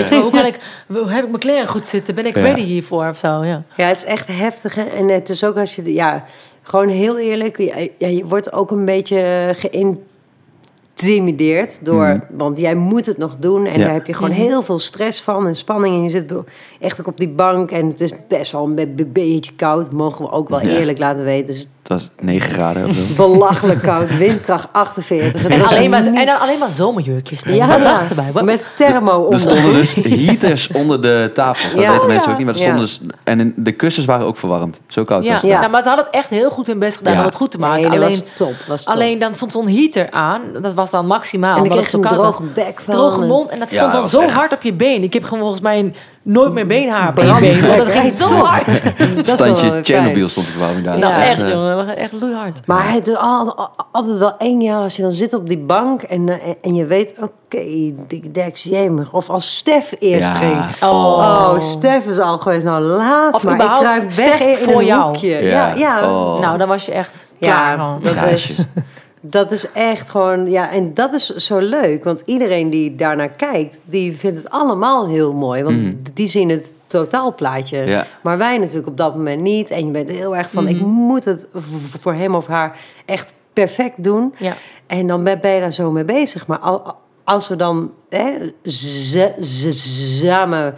[0.10, 2.16] Hoe, kan ik, hoe heb ik mijn kleren goed zitten?
[2.16, 2.42] Ben ik Ja.
[2.42, 3.44] ready hiervoor of zo?
[3.44, 3.64] Ja.
[3.78, 4.76] Ja, het is echt heftig.
[4.76, 4.84] hè.
[4.84, 6.24] En het is ook als je, de- ja,
[6.62, 7.58] gewoon heel eerlijk,
[7.98, 9.54] ja, je wordt ook een beetje
[10.96, 12.20] geïntimideerd door, Mhm.
[12.38, 13.86] want jij moet het nog doen en Ja.
[13.86, 14.40] daar heb je gewoon Mhm.
[14.42, 16.34] heel veel stress van en spanning en je zit
[16.80, 19.92] echt ook op die bank en het is best wel een be- be- beetje koud,
[19.92, 20.70] mogen we ook wel Ja.
[20.70, 21.46] eerlijk laten weten.
[21.48, 23.02] Het is het was 9 graden of zo.
[23.28, 25.42] belachelijk koud, windkracht 48.
[25.42, 27.42] Het En, was alleen maar, niet- en dan alleen maar zomerjurkjes.
[27.46, 28.30] ja, dacht erbij?
[28.34, 29.40] Wat- met thermo Er onder.
[29.40, 31.70] stonden dus heaters onder de tafel.
[31.70, 31.92] Dat Ja.
[31.92, 32.32] weten mensen Ja.
[32.32, 32.66] ook niet, maar er Ja.
[32.78, 33.18] stonden dus...
[33.24, 34.80] En in- de kussens waren ook verwarmd.
[34.88, 35.32] Zo koud Ja.
[35.34, 35.52] was het.
[35.52, 35.60] Ja.
[35.60, 37.20] Nou, maar ze hadden het echt heel goed hun best gedaan Ja.
[37.20, 37.82] om het goed te maken.
[37.90, 38.54] Nee, alleen, was top.
[38.68, 38.94] Was top.
[38.94, 40.42] alleen dan stond zo'n heater aan.
[40.62, 41.56] Dat was dan maximaal.
[41.58, 42.94] en dan kreeg je een zo koud droge bek van.
[42.94, 43.50] Droge mond.
[43.50, 45.04] En dat Ja, stond dan zo hard op je been.
[45.04, 45.94] Ik heb gewoon volgens mij
[46.26, 47.26] nooit meer beenhaar dat
[47.88, 48.66] ging zo hard.
[49.26, 49.80] Dat wel Standje.
[49.84, 50.98] Chernobyl stond de verwarming daar.
[51.00, 51.24] Nou, Ja.
[51.24, 51.98] echt eh, jongen.
[51.98, 52.60] Echt loeihard.
[52.66, 55.58] Maar het is al- al- altijd wel eng, ja, als je dan zit op die
[55.58, 57.64] bank en, eh, en je weet, oké,
[58.08, 59.14] Dick Dex, jemig.
[59.14, 60.38] Of als Stef eerst Ja.
[60.38, 60.58] ging.
[60.92, 61.18] Oh.
[61.18, 62.66] Oh, Stef is al geweest.
[62.66, 63.54] Nou, laat Of maar.
[63.62, 65.04] Ik kruip weg Stef in voor een jou.
[65.04, 65.28] hoekje.
[65.30, 65.74] Ja, Ja.
[65.76, 66.10] ja.
[66.12, 66.40] Oh.
[66.40, 67.78] Nou, dan was je echt klaar.
[67.78, 68.66] Ja, dat is,
[69.30, 70.50] dat is echt gewoon...
[70.52, 72.04] Ja, en dat is zo leuk.
[72.04, 75.64] Want iedereen die daarnaar kijkt, die vindt het allemaal heel mooi.
[75.64, 75.94] Want Mhm.
[76.14, 77.78] die zien het totaalplaatje.
[77.86, 78.08] Ja.
[78.24, 79.70] Maar wij natuurlijk op dat moment niet.
[79.70, 80.76] En je bent heel erg van, Mhm.
[80.76, 81.48] ik moet het
[82.00, 84.34] voor hem of haar echt perfect doen.
[84.38, 84.54] Ja.
[84.88, 86.48] En dan ben je daar zo mee bezig.
[86.48, 90.76] Maar al, als we dan hè, ze- ze- samen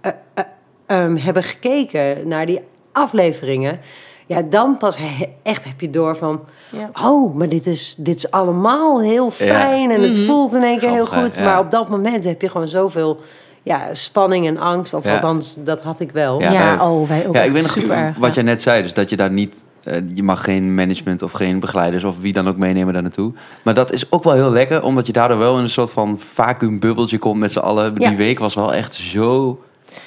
[0.00, 0.44] eh, eh,
[0.86, 2.60] ehm, hebben gekeken naar die
[2.92, 3.80] afleveringen,
[4.28, 6.90] ja, dan pas he- echt heb je door van, Ja.
[7.02, 10.24] oh, maar dit is, dit is allemaal heel fijn en het Mhm.
[10.24, 11.34] voelt in één keer heel goed.
[11.34, 11.44] ja.
[11.44, 13.20] Maar op dat moment heb je gewoon zoveel
[13.62, 15.12] ja, spanning en angst, of Ja.
[15.14, 16.40] althans, dat had ik wel.
[16.40, 18.16] Ja, Ja, eh, oh, wij ook Ja, ik weet nog super erg.
[18.16, 18.34] wat ja.
[18.34, 19.64] jij net zei, dus dat je daar niet...
[19.84, 23.32] eh, je mag geen management of geen begeleiders of wie dan ook meenemen daar naartoe.
[23.64, 26.18] Maar dat is ook wel heel lekker, omdat je daardoor wel in een soort van
[26.18, 27.92] vacuümbubbeltje komt met z'n allen.
[27.96, 28.08] Ja.
[28.08, 29.58] Die week was wel echt zo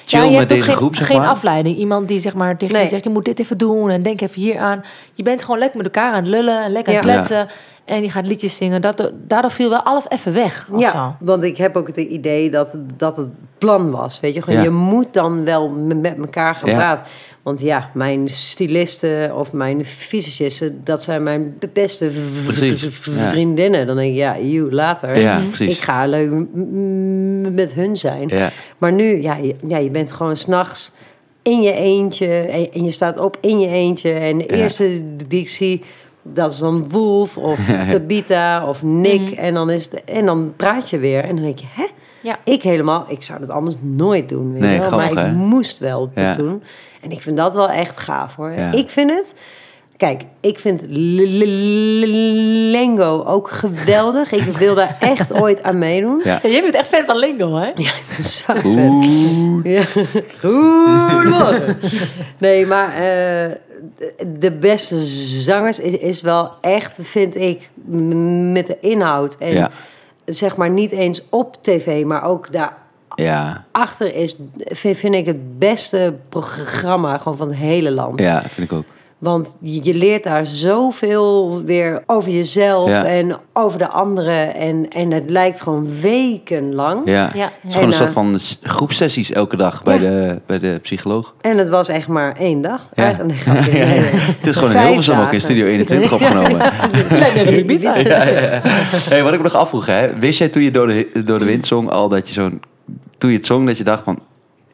[0.06, 1.28] chill Ja, je met hebt deze geen, groep, zeg geen maar.
[1.28, 1.76] afleiding.
[1.76, 2.82] Iemand die zeg maar tegen Nee.
[2.82, 4.84] je zegt, je moet dit even doen en denk even hier aan.
[5.14, 7.14] Je bent gewoon lekker met elkaar aan het lullen en lekker aan het Ja.
[7.14, 7.48] kletsen.
[7.84, 8.80] En je gaat liedjes zingen.
[8.82, 10.68] Dat, daardoor viel wel alles even weg.
[10.76, 11.24] Ja, zo.
[11.24, 14.20] want ik heb ook het idee dat, dat het plan was.
[14.20, 14.64] Weet je, gewoon, Ja.
[14.64, 16.76] je moet dan wel met elkaar gaan Ja.
[16.76, 17.04] praten.
[17.42, 23.30] Want ja, mijn stylisten of mijn fysicisten, dat zijn mijn beste ja.
[23.30, 23.86] vriendinnen.
[23.86, 25.18] Dan denk ik, ja, you later.
[25.18, 26.30] Ja, Ik ga leuk
[27.52, 28.28] met hun zijn.
[28.28, 28.50] Ja.
[28.78, 30.92] Maar nu, ja, je, ja, je bent gewoon s'nachts
[31.42, 32.26] in je eentje.
[32.72, 34.12] En, je staat op in je eentje.
[34.12, 34.54] En de Ja.
[34.54, 35.82] eerste die ik zie,
[36.22, 37.86] dat is dan Wolf of Ja, ja.
[37.86, 39.20] Tabita of Nick.
[39.20, 39.34] Mhm.
[39.34, 41.24] En, dan is het, en dan praat je weer.
[41.24, 41.86] En dan denk je, hè?
[42.22, 42.38] Ja.
[42.44, 44.52] Ik helemaal, ik zou dat anders nooit doen.
[44.52, 44.86] Weet Nee, je wel?
[44.88, 45.36] grappig, maar ik hè?
[45.36, 46.32] moest wel dit Ja.
[46.32, 46.62] doen.
[47.00, 48.50] En ik vind dat wel echt gaaf hoor.
[48.50, 48.72] Ja.
[48.72, 49.34] Ik vind het.
[49.96, 50.84] Kijk, ik vind
[52.70, 54.32] Lengo ook geweldig.
[54.32, 56.20] Ik wil daar echt ooit aan meedoen.
[56.24, 56.38] Ja.
[56.42, 57.64] Jij bent echt fan van Lingo, hè?
[57.64, 58.52] Ja, ik ben zo.
[58.64, 59.64] Oeh.
[59.64, 59.82] Ja.
[60.40, 61.78] Goedemorgen.
[62.38, 63.50] Nee, maar eh,
[64.38, 64.98] de- beste
[65.42, 67.70] zangers is, is wel echt, vind ik,
[68.52, 69.36] met de inhoud.
[69.38, 69.70] En Ja.
[70.24, 74.12] Zeg maar niet eens op tv, maar ook daarachter Ja.
[74.14, 78.20] is, vind, vind ik het beste programma gewoon van het hele land.
[78.20, 78.84] ja, vind ik ook.
[79.22, 83.04] Want je, leert daar zoveel weer over jezelf Ja.
[83.04, 84.54] en over de anderen.
[84.54, 87.00] En, en het lijkt gewoon wekenlang.
[87.04, 87.30] Ja.
[87.34, 90.00] Ja, Het is gewoon een En, soort eh, van groepsessies elke dag bij, Ja.
[90.00, 91.34] de, bij de psycholoog.
[91.40, 92.88] En het was echt maar één dag.
[92.94, 93.02] Ja.
[93.02, 93.98] Eigenlijk, nee, grapje, nee, nee.
[94.20, 95.40] Het is gewoon in Vijf Hilversum ook in.
[95.40, 96.60] Studio 21 opgenomen.
[99.08, 100.18] Hey, wat ik me nog afvroeg, hè?
[100.18, 102.62] wist jij toen je door de, door de wind zong al dat je zo'n...
[103.18, 104.18] Toen je het zong, dat je dacht van...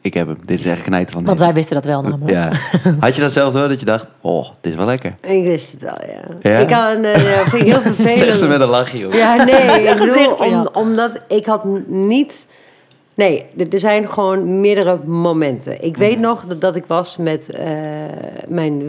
[0.01, 1.49] Ik heb hem, dit is echt knijten van Want deze.
[1.49, 2.29] wij wisten dat wel namelijk.
[2.29, 2.51] Ja.
[2.99, 4.07] Had je dat zelf door, dat je dacht...
[4.21, 5.15] Oh, dit is wel lekker.
[5.21, 6.49] Ik wist het wel, ja.
[6.51, 6.57] Ja?
[6.57, 8.47] Ik had een, eh, vind ik heel Zeg ze vervelend.
[8.49, 9.07] met een lachje.
[9.11, 12.47] Ja, nee, ik bedoel, om, omdat ik had niet...
[13.15, 15.83] Nee, er zijn gewoon meerdere momenten.
[15.83, 17.65] Ik weet nog dat, dat ik was met eh,
[18.47, 18.81] mijn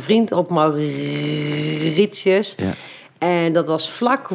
[0.00, 2.54] vriend op Mauritius.
[2.56, 2.70] Ja.
[3.18, 4.28] En dat was vlak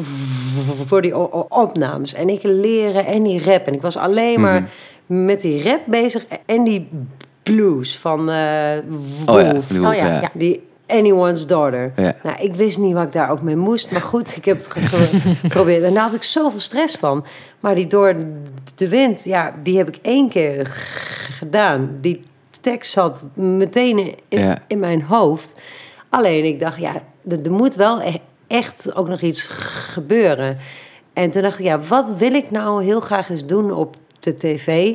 [0.86, 1.16] voor die
[1.48, 2.14] opnames.
[2.14, 3.66] En ik leren en die rap.
[3.66, 4.68] En ik was alleen maar Mhm.
[5.08, 6.88] Met die rap bezig en die
[7.42, 8.36] blues van eh
[9.26, 9.70] Oh ja, Wolf.
[9.70, 10.20] Oh ja, ja.
[10.20, 10.30] ja.
[10.34, 11.92] Die Anyone's Daughter.
[11.96, 12.16] Ja.
[12.22, 13.90] Nou, ik wist niet wat ik daar ook mee moest.
[13.90, 15.82] Maar goed, ik heb het ge- ge- geprobeerd.
[15.82, 17.24] En daar had ik zoveel stress van.
[17.60, 18.14] Maar die door
[18.74, 20.66] de wind, ja, die heb ik één keer
[21.30, 21.96] gedaan.
[22.00, 22.20] Die
[22.60, 24.58] tekst zat meteen in, Ja.
[24.66, 25.56] in mijn hoofd.
[26.08, 28.14] Alleen ik dacht, ja, er, er moet wel e-
[28.46, 29.46] echt ook nog iets
[29.92, 30.58] gebeuren.
[31.12, 34.36] En toen dacht ik, ja, wat wil ik nou heel graag eens doen op de
[34.36, 34.94] tv?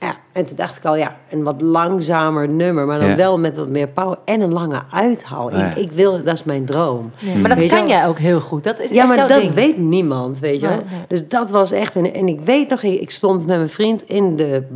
[0.00, 3.16] Ja, en toen dacht ik al, ja, een wat langzamer nummer, maar dan Ja.
[3.16, 5.56] wel met wat meer power en een lange uithaal.
[5.56, 5.70] Ja.
[5.70, 7.10] Ik, ik wil, dat is mijn droom.
[7.18, 7.94] Ja, maar dat Weet je kan wel?
[7.96, 8.64] jij ook heel goed.
[8.64, 9.54] Dat is Ja, echt maar dat ding.
[9.54, 10.82] weet niemand, weet je wel.
[11.08, 11.96] Dus dat was echt...
[11.96, 14.66] En, en ik weet nog, ik stond met mijn vriend in de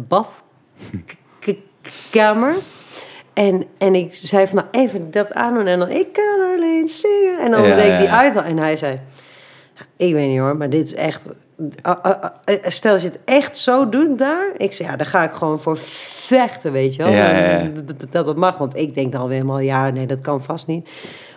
[2.10, 2.54] badkamer.
[3.32, 5.66] En, en ik zei van, nou, even dat aandoen.
[5.66, 7.38] En dan, ik kan alleen zingen.
[7.40, 8.20] En dan Ja, deed ik die ja.
[8.20, 8.42] uithaal.
[8.42, 9.00] En hij zei,
[9.96, 11.26] ik weet niet hoor, maar dit is echt...
[11.82, 14.52] ah, ah, ah, Stel je het echt zo doet daar.
[14.56, 17.12] Ik zei, ja, daar ga ik gewoon voor vechten, weet je wel.
[17.12, 17.70] Ja, ja, ja.
[18.10, 18.58] Dat, dat, mag.
[18.58, 20.90] Want ik denk dan weer helemaal, ja, nee, dat kan vast niet.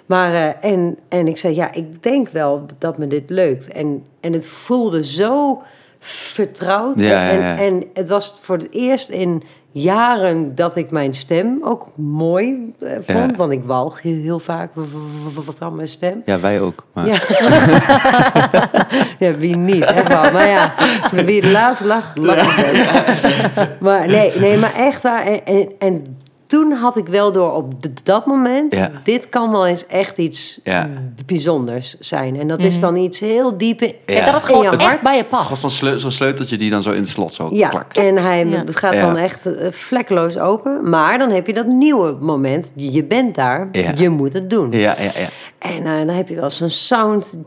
[0.06, 3.68] Maar, eh, en, en ik zei, ja, ik denk wel dat me dit lukt.
[3.68, 5.62] En, en het voelde zo
[6.00, 7.00] vertrouwd.
[7.02, 7.58] En, ja.
[7.58, 12.92] en het was voor het eerst in jaren dat ik mijn stem ook mooi eh,
[12.92, 13.32] vond.
[13.32, 13.36] Ja.
[13.38, 16.22] Want ik walg heel, heel vaak v- van mijn stem.
[16.26, 16.86] Ja, wij ook.
[16.94, 17.08] Maar...
[17.08, 17.18] Ja.
[19.28, 20.32] ja, wie niet, echt wel.
[20.32, 20.74] Maar ja,
[21.26, 22.90] wie het laatst lacht, lacht best.
[23.80, 25.26] Maar nee, nee, maar echt waar.
[25.26, 26.18] En, en, en
[26.50, 28.76] toen had ik wel door op dat moment...
[28.76, 28.92] Ja.
[29.04, 30.90] dit kan wel eens echt iets Ja.
[31.26, 32.40] bijzonders zijn.
[32.40, 34.14] En dat is dan iets heel diep in, Ja.
[34.16, 35.02] Ja, dat het in gewoon je echt hart.
[35.02, 35.58] bij je past.
[35.60, 38.64] zo'n sleu- zo'n sleuteltje die dan zo in het slot zo Ja, en hij, Ja.
[38.64, 39.02] dat gaat Ja.
[39.06, 40.90] dan echt eh, vlekkeloos open.
[40.90, 42.72] Maar dan heb je dat nieuwe moment.
[42.76, 43.92] Je bent daar, Ja.
[43.96, 44.72] je moet het doen.
[44.72, 45.28] Ja, ja, ja.
[45.60, 47.38] En eh, dan heb je wel zo'n sound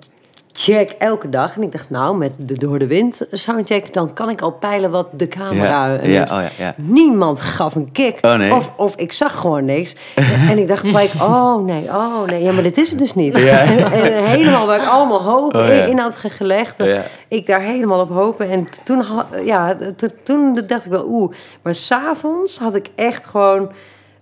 [0.52, 1.56] soundcheck elke dag.
[1.56, 3.92] En ik dacht, nou, met de Door de Wind soundcheck...
[3.94, 5.86] dan kan ik al peilen wat de camera...
[6.02, 6.74] Ja, oh ja, ja.
[6.76, 8.18] Niemand gaf een kick.
[8.20, 8.54] Oh, nee.
[8.54, 9.94] of, of ik zag gewoon niks.
[10.50, 12.42] en ik dacht gelijk, oh nee, oh nee.
[12.42, 13.34] Ja, maar dit is het dus niet.
[13.62, 16.84] En, en helemaal waar ik allemaal hoop Oh, in, in had ge- gelegd.
[17.28, 18.50] Ik daar helemaal op hopen.
[18.50, 19.04] En toen,
[19.44, 19.76] ja,
[20.24, 21.32] toen dacht ik wel, oeh.
[21.62, 23.70] Maar s'avonds had ik echt gewoon...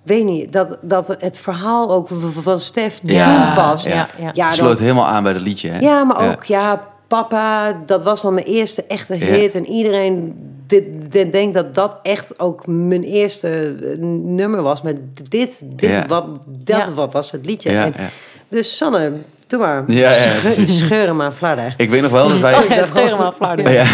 [0.02, 2.08] Weet niet, dat, dat het verhaal ook
[2.40, 3.82] van Stef Ja, toen pas.
[3.82, 4.30] ja, ja.
[4.32, 5.78] Ja, Sloot helemaal aan bij dat liedje, hè?
[5.78, 9.24] ja, maar ook, ja, papa, dat was dan mijn eerste echte Ja.
[9.26, 9.54] hit.
[9.54, 10.34] En iedereen
[10.66, 14.82] dit, dit denkt dat dat echt ook mijn eerste eh, nummer was.
[14.82, 14.96] Met
[15.30, 16.06] dit, dit Ja.
[16.06, 16.92] wat, dat Ja.
[16.92, 17.70] wat was het liedje.
[17.70, 18.08] Ja, En ja.
[18.48, 19.12] Dus Sanne,
[19.46, 19.84] doe maar.
[19.86, 21.74] Ja, ja, Scheur- hem aan flarden.
[21.76, 22.54] Ik weet nog wel dat wij...
[22.58, 23.56] Oh ja, scheur hem af, Flauw.
[23.56, 23.86] Ja, ja,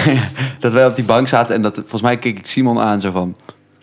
[0.61, 3.11] dat wij op die bank zaten en dat volgens mij keek ik Simon aan zo
[3.11, 3.37] van...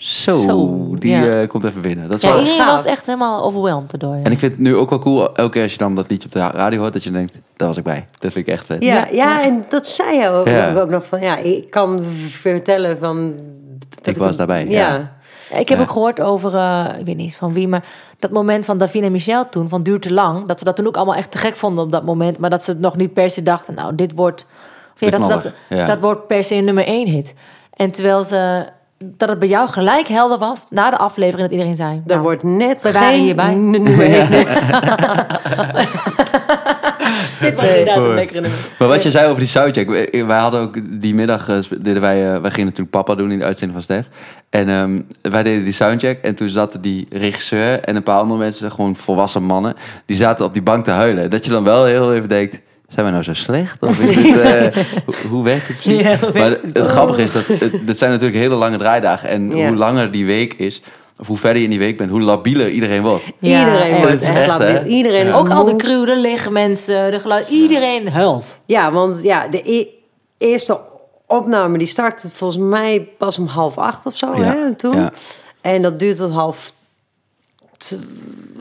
[0.04, 1.42] Zo, Zo, die ja.
[1.42, 2.08] eh, komt even binnen.
[2.08, 2.38] Dat is Ja, wel...
[2.40, 2.72] iedereen gaaf.
[2.72, 4.16] was echt helemaal overwhelmed erdoor.
[4.16, 4.24] Ja.
[4.24, 6.28] En ik vind het nu ook wel cool, elke keer als je dan dat liedje
[6.28, 8.08] op de radio hoort, dat je denkt, daar was ik bij.
[8.20, 8.84] Dat vind ik echt vet.
[8.84, 9.08] Ja, Ja.
[9.12, 10.74] ja, en dat zei je ook, Ja.
[10.76, 13.34] ook nog van, ja, ik kan vertellen van...
[13.90, 15.12] Dat Ik was daarbij, Ja.
[15.50, 15.84] ik heb Ja.
[15.84, 17.86] ook gehoord over, eh, ik weet niet van wie, maar
[18.20, 20.88] dat moment van Davine en Michel toen, van duurt te lang, dat ze dat toen
[20.88, 23.14] ook allemaal echt te gek vonden op dat moment, maar dat ze het nog niet
[23.14, 24.46] per se dachten, nou, dit wordt,
[24.94, 27.36] of ja, dat, ze dat, dat wordt per se een nummer één hit.
[27.74, 28.66] En terwijl ze,
[29.18, 32.22] dat het bij jou gelijk helder was, na de aflevering, dat iedereen zei, Daar nou,
[32.22, 33.54] wordt net we waren hierbij.
[37.40, 38.60] dit was inderdaad een lekkere nummer.
[38.80, 39.90] Maar wat je zei over die soundcheck.
[39.90, 43.32] wij- Wij hadden ook die middag, eh, deden wij, eh, wij gingen natuurlijk papa doen
[43.32, 44.08] in de uitzending van Stef.
[44.50, 48.40] En ehm, wij deden die soundcheck en toen zaten die regisseur en een paar andere
[48.40, 51.30] mensen, gewoon volwassen mannen, die zaten op die bank te huilen.
[51.30, 52.60] Dat je dan wel heel even denkt,
[52.94, 53.82] zijn we nou zo slecht?
[53.82, 56.02] Of is het, eh, hoe, hoe werkt het precies?
[56.02, 57.46] Ja, maar het, grappige is, dat
[57.86, 59.30] het, zijn natuurlijk hele lange draaidagen.
[59.30, 59.68] En Ja.
[59.68, 60.82] hoe langer die week is,
[61.20, 63.26] of hoe verder je in die week bent, hoe labieler iedereen wordt.
[63.40, 64.84] Ja, iedereen wordt echt, echt, labiel.
[64.86, 68.58] Iedereen Ook al de crew, de lichtmensen, de geluid, iedereen huilt.
[68.66, 69.88] Ja, want ja, de e-
[70.38, 70.80] eerste
[71.28, 74.36] opname die start volgens mij pas om half acht of zo.
[74.36, 74.96] Ja, Hè, toen.
[74.96, 75.12] ja.
[75.62, 76.72] En dat duurt tot half
[77.90, 78.00] t-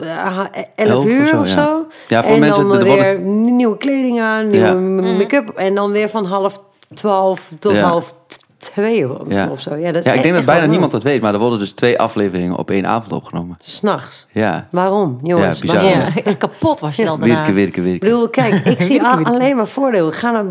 [0.01, 1.53] eh, elf Elf of uur zo, of ja.
[1.65, 1.87] zo.
[2.09, 5.17] Ja, voor en mensen- dan er weer nieuwe kleding aan, nieuwe Ja.
[5.17, 5.49] make-up.
[5.49, 6.61] En dan weer van half
[6.95, 7.83] twaalf tot Ja.
[7.83, 8.15] half
[8.59, 9.49] twee of, Ja.
[9.51, 9.75] of zo.
[9.77, 11.99] Ja, dat Ja, ik denk dat bijna niemand dat weet, maar er worden dus twee
[11.99, 13.57] afleveringen op één avond opgenomen.
[13.61, 14.27] S'nachts.
[14.33, 14.69] Ja.
[14.71, 15.57] Waarom, jongens?
[15.57, 15.83] Ja, bizar.
[15.83, 16.13] waarom?
[16.25, 17.35] Ja, kapot was je dan daarna.
[17.53, 20.11] Wirke, wirke, Ik bedoel, kijk, ik zie al- alleen maar voordeel.
[20.13, 20.45] Ga naar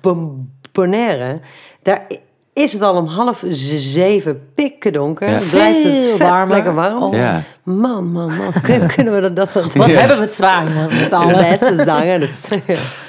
[0.00, 0.36] Bo-
[0.72, 1.40] Bonaire.
[1.82, 2.06] Daar
[2.54, 5.30] is het al om half zeven pikken donker.
[5.30, 5.38] Ja.
[5.50, 6.54] Blijft het Veel vet warmer.
[6.54, 7.02] lekker warm.
[7.02, 7.14] Oh.
[7.14, 7.42] Ja.
[7.62, 8.52] Man, man, man.
[8.62, 10.64] Kun- Kunnen we dat, dat, Wat hebben we het zwaar
[11.00, 11.36] met allen.
[11.36, 12.20] beste zanger?
[12.20, 12.40] Dus,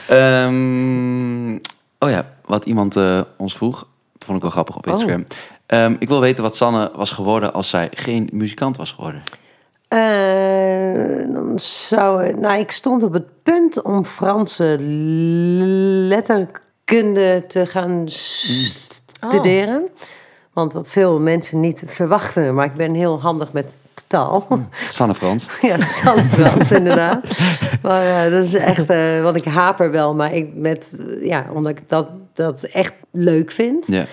[0.08, 1.54] Ehm,
[2.00, 3.78] oh ja, wat iemand eh, ons vroeg,
[4.14, 5.26] dat vond ik wel grappig op Instagram.
[5.66, 9.24] Ehm, ik wil weten wat Sanne was geworden als zij geen muzikant was geworden.
[9.88, 14.76] Eh, dan zou, nou, ik stond op het punt om Franse
[16.10, 18.04] letterkunde te gaan
[19.18, 19.90] studeren.
[20.54, 23.76] Want wat veel mensen niet verwachten, maar ik ben heel handig met
[24.08, 24.48] taal.
[24.90, 25.48] Sanne Frans.
[25.62, 27.20] Ja, San Frans inderdaad.
[27.82, 31.72] Maar eh, dat is echt, eh, want ik haper wel, maar ik met, ja, omdat
[31.72, 33.88] ik dat, dat echt leuk vind.
[33.88, 34.06] Ja.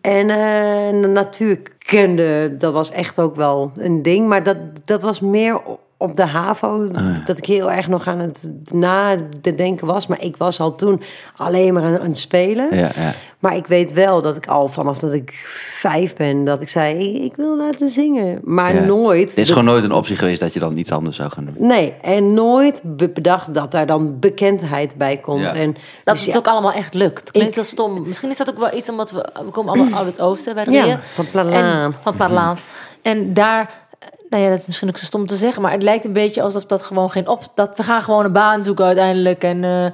[0.00, 4.28] En eh, natuurkunde, dat was echt ook wel een ding.
[4.28, 5.60] Maar dat, dat was meer
[6.02, 7.12] op de HAVO, ja.
[7.24, 10.06] dat ik heel erg nog aan het nadenken was.
[10.06, 11.02] Maar ik was al toen
[11.36, 12.76] alleen maar aan, aan het spelen.
[12.76, 13.12] Ja, ja.
[13.38, 15.30] Maar ik weet wel dat ik al vanaf dat ik
[15.78, 18.40] vijf ben, dat ik zei, ik, wil laten zingen.
[18.44, 18.80] Maar Ja.
[18.84, 19.28] nooit...
[19.28, 21.66] Het is gewoon nooit een optie geweest dat je dan iets anders zou gaan doen.
[21.66, 25.40] Nee, en nooit be- bedacht dat daar dan bekendheid bij komt.
[25.40, 25.54] Ja.
[25.54, 27.30] En, Dat dus het ja, ook allemaal echt lukt.
[27.30, 28.06] Klinkt Ik- heel stom.
[28.06, 29.28] Misschien is dat ook wel iets omdat we...
[29.44, 30.98] We komen allemaal uit het oosten, Ja, drieën.
[31.14, 31.64] van Platteland.
[31.94, 32.62] En- Van platteland.
[33.02, 33.80] En daar...
[34.30, 36.42] Nou ja, dat is misschien ook zo stom te zeggen, maar het lijkt een beetje
[36.42, 37.40] alsof dat gewoon geen op...
[37.54, 39.86] Dat we gaan gewoon een baan zoeken uiteindelijk en eh,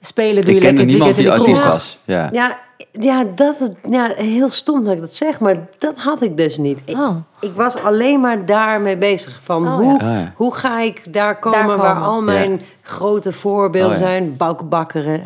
[0.00, 1.72] spelen doe Ik je lekker het niemand die weekend in de artiest kroeg.
[1.72, 1.98] was.
[2.04, 2.28] Ja.
[2.32, 2.58] ja,
[2.92, 6.56] ja, dat, het- ja, heel stom dat ik dat zeg, maar dat had ik dus
[6.56, 6.80] niet.
[6.84, 7.16] Ik, Oh.
[7.40, 9.38] ik was alleen maar daarmee bezig.
[9.42, 9.94] Van Oh, hoe, ja.
[9.94, 10.32] Oh, ja.
[10.36, 12.58] hoe ga ik daar komen, Daar waar al mijn Ja.
[12.82, 14.06] grote voorbeelden Oh, ja.
[14.06, 14.36] zijn.
[14.36, 15.22] Bouke Bakkeren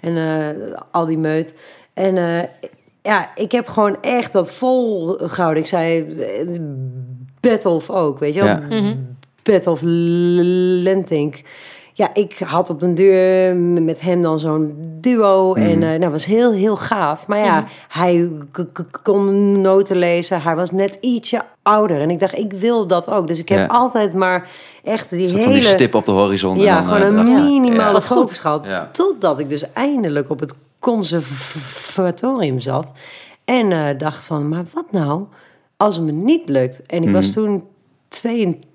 [0.00, 1.54] en eh, al die meut.
[1.94, 2.48] En eh,
[3.02, 5.62] ja, ik heb gewoon echt dat vol gehouden.
[5.62, 6.06] Ik zei,
[7.42, 8.48] eh, Battle ook, weet je wel?
[8.70, 8.94] Ja.
[9.42, 11.42] Battle of Lentink.
[11.94, 15.54] Ja, ik had op den duur met hem dan zo'n duo.
[15.54, 15.82] En Mhm.
[15.82, 17.26] eh nou, was heel, heel gaaf.
[17.26, 20.42] Maar ja, hij k- k- kon noten lezen.
[20.42, 22.00] Hij was net ietsje ouder.
[22.00, 23.26] En ik dacht, ik wil dat ook.
[23.26, 23.66] Dus ik heb Ja.
[23.66, 24.48] altijd maar
[24.82, 25.42] echt die hele...
[25.42, 26.58] van die stip op de horizon.
[26.58, 28.64] Ja, dan, gewoon eh, een minimale gehad.
[28.64, 28.88] Ja.
[28.92, 32.92] Totdat ik dus eindelijk op het conservatorium zat.
[33.44, 35.22] En eh, dacht van, maar wat nou
[35.82, 36.82] als het me niet lukt?
[36.86, 37.34] En ik was Mhm.
[37.34, 37.64] toen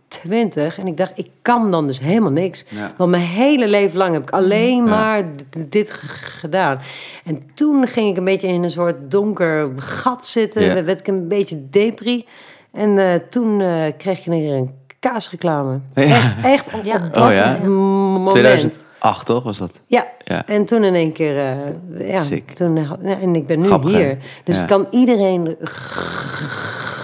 [0.07, 0.77] twintig.
[0.79, 2.65] En ik dacht, ik kan dan dus helemaal niks.
[2.69, 2.93] Ja.
[2.97, 4.89] Want mijn hele leven lang heb ik alleen Ja.
[4.89, 5.23] maar
[5.67, 5.91] dit
[6.21, 6.79] gedaan.
[7.25, 10.63] En toen ging ik een beetje in een soort donker gat zitten.
[10.63, 10.83] Ja.
[10.83, 12.25] Werd ik een beetje depri.
[12.71, 15.79] En eh, toen eh, kreeg ik een keer een kaasreclame.
[15.95, 16.03] Ja.
[16.05, 16.95] Echt, echt op, Ja.
[17.05, 17.57] op dat Oh ja?
[17.63, 18.29] m- moment.
[18.31, 19.71] 2008 toch was dat?
[19.87, 20.07] Ja.
[20.23, 20.45] Ja.
[20.45, 22.51] En toen in één keer, eh, ja, Sick.
[22.51, 24.17] toen, en ik ben nu Grappig, hier.
[24.43, 24.65] Dus Ja.
[24.65, 25.57] kan iedereen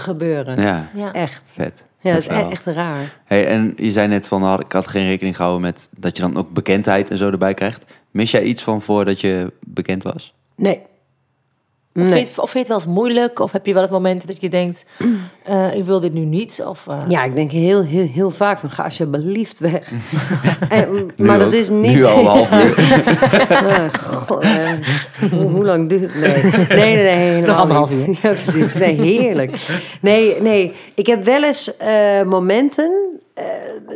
[0.03, 0.61] gebeuren.
[0.61, 1.13] Ja, Ja.
[1.13, 1.43] Echt.
[1.51, 1.83] vet.
[1.99, 3.17] Ja, dat is e- echt raar.
[3.25, 6.23] Hey, en je zei net van, had, ik had geen rekening gehouden met dat je
[6.23, 7.85] dan ook bekendheid en zo erbij krijgt.
[8.11, 10.33] Mis jij iets van voordat je bekend was?
[10.55, 10.81] Nee.
[11.95, 12.11] Of, Nee.
[12.11, 13.39] vind je, het- of vind je het wel eens moeilijk?
[13.39, 14.85] Of heb je wel het moment dat je denkt,
[15.43, 16.63] eh, ik wil dit nu niet?
[16.67, 19.91] Of, eh, Ja, ik denk heel, heel, heel vaak van ga alsjeblieft weg.
[20.69, 21.93] en, maar dat is niet...
[21.95, 22.75] Nu al half uur.
[23.49, 24.69] Ah, god, eh,
[25.31, 26.15] hoe, hoe lang duurt het?
[26.15, 28.07] Nee, nee, nee, nee helemaal anderhalf uur.
[28.21, 28.73] Ja, precies.
[28.73, 29.67] Nee, heerlijk.
[30.01, 30.73] Nee, nee.
[30.95, 33.43] Ik heb wel eens eh, momenten, eh,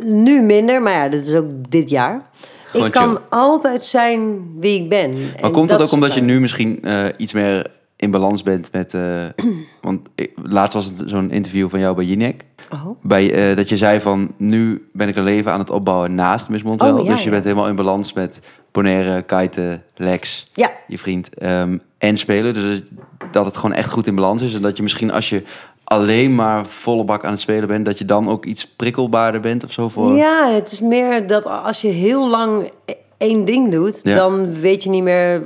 [0.04, 2.22] nu minder, maar ja, dat is ook dit jaar.
[2.70, 3.18] Gewoon ik kan chill.
[3.28, 5.10] altijd zijn wie ik ben.
[5.10, 7.66] Maar En komt het dat ook omdat je nu misschien eh, iets meer
[7.98, 8.94] in balans bent met...
[8.94, 9.24] eh,
[9.80, 12.44] want ik- laatst was het zo'n interview van jou bij Jinek.
[12.72, 16.14] Oh, Bij, eh, dat je zei van, nu ben ik een leven aan het opbouwen
[16.14, 16.98] naast Miss Montreal.
[16.98, 17.30] Oh, ja, dus je ja.
[17.30, 18.40] bent helemaal in balans met
[18.72, 20.70] Bonaire, kiten, Lex, ja.
[20.86, 22.54] je vriend, ehm, en spelen.
[22.54, 22.82] Dus
[23.30, 24.54] dat het gewoon echt goed in balans is.
[24.54, 25.42] En dat je misschien als je
[25.84, 27.84] alleen maar volle bak aan het spelen bent...
[27.84, 30.16] dat je dan ook iets prikkelbaarder bent of zo voor...
[30.16, 34.82] Ja, het is meer dat als je heel lang e- één ding doet, dan weet
[34.82, 35.42] je niet meer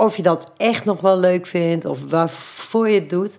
[0.00, 3.36] of je dat echt nog wel leuk vindt of waarvoor je het doet.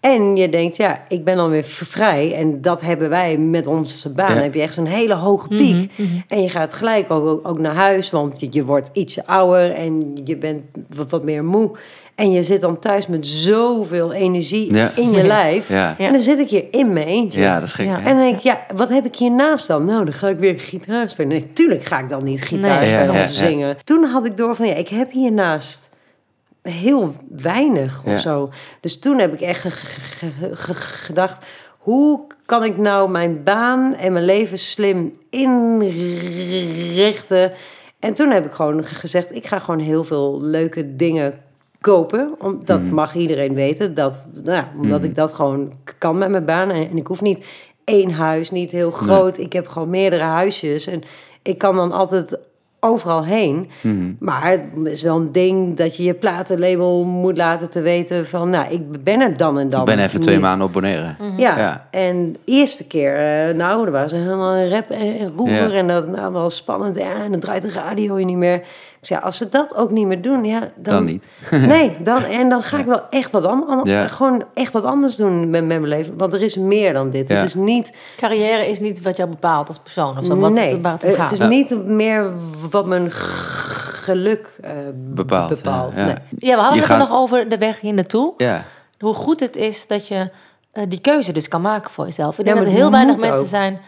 [0.00, 2.34] En je denkt, ja, ik ben dan weer vrij.
[2.34, 4.28] En dat hebben wij met onze baan.
[4.28, 4.34] Ja.
[4.34, 5.92] Dan heb je echt zo'n hele hoge piek.
[6.28, 10.20] En je gaat gelijk ook, ook naar huis, want je, je wordt ietsje ouder en
[10.24, 10.62] je bent
[10.96, 11.70] wat, wat meer moe.
[12.14, 14.90] En je zit dan thuis met zoveel energie Ja.
[14.96, 15.68] in je lijf.
[15.68, 15.94] Ja.
[15.98, 16.06] Ja.
[16.06, 17.40] En dan zit ik hier in mijn eentje.
[17.40, 17.86] Ja, dat is gek.
[17.86, 17.98] Ja.
[17.98, 19.84] En dan denk ik, ja, wat heb ik hiernaast dan?
[19.84, 21.28] Nou, dan ga ik weer gitaar spelen.
[21.30, 22.88] Nee, tuurlijk ga ik dan niet gitaar Nee.
[22.88, 23.46] spelen Ja, ja, of ja.
[23.46, 23.76] zingen.
[23.84, 25.90] Toen had ik door van, ja, ik heb hiernaast
[26.62, 28.18] heel weinig of Ja.
[28.18, 28.50] zo.
[28.80, 31.46] Dus toen heb ik echt ge- ge- ge- gedacht...
[31.78, 35.12] hoe kan ik nou mijn baan en mijn leven slim
[36.22, 37.52] inrichten?
[37.98, 39.34] En toen heb ik gewoon ge- gezegd...
[39.34, 41.34] ik ga gewoon heel veel leuke dingen
[41.80, 42.34] kopen.
[42.38, 42.94] Om, dat Mhm.
[42.94, 43.94] mag iedereen weten.
[43.94, 46.70] Dat, nou ja, omdat ik dat gewoon kan met mijn baan.
[46.70, 47.44] En, en ik hoef niet
[47.84, 49.38] één huis, niet heel groot.
[49.38, 50.86] Ik heb gewoon meerdere huisjes.
[50.86, 51.02] En
[51.42, 52.38] ik kan dan altijd
[52.84, 53.70] overal heen.
[53.80, 54.12] Mhm.
[54.18, 58.50] Maar het is wel een ding dat je je platenlabel moet laten te weten van...
[58.50, 61.14] nou, ik ben er dan en dan Ik ben even twee maanden op Bonaire.
[61.36, 61.58] Ja.
[61.58, 61.88] Ja.
[61.90, 65.70] en de eerste keer, eh, nou, er was helemaal een rap en, en roer Ja.
[65.70, 66.96] en dat nou, wel spannend.
[66.96, 68.62] Ja, en dan draait de radio je niet meer.
[69.02, 71.24] Ik zei, als ze dat ook niet meer doen, ja, dan, Dan niet.
[71.50, 74.08] nee, dan, en dan ga ik wel echt wat anders, Ja.
[74.08, 76.16] gewoon echt wat anders doen met, met mijn leven.
[76.18, 77.28] Want er is meer dan dit.
[77.28, 77.34] Ja.
[77.34, 80.18] Het is niet, Carrière is niet wat jou bepaalt als persoon.
[80.18, 81.30] Of zo, wat nee, het, waar het om het gaat.
[81.32, 81.46] is Ja.
[81.46, 82.30] niet meer
[82.70, 85.48] wat mijn geluk eh, Bepaalt.
[85.48, 85.94] bepaalt.
[85.96, 86.06] ja, ja.
[86.06, 86.16] Nee.
[86.38, 88.34] Ja, we hadden Je het gaat- nog over de weg hier naartoe.
[88.36, 88.64] Ja.
[88.98, 90.30] Hoe goed het is dat je
[90.72, 92.38] eh, die keuze dus kan maken voor jezelf.
[92.38, 93.46] Ik Ja, denk dat er heel weinig mensen ook.
[93.48, 93.80] zijn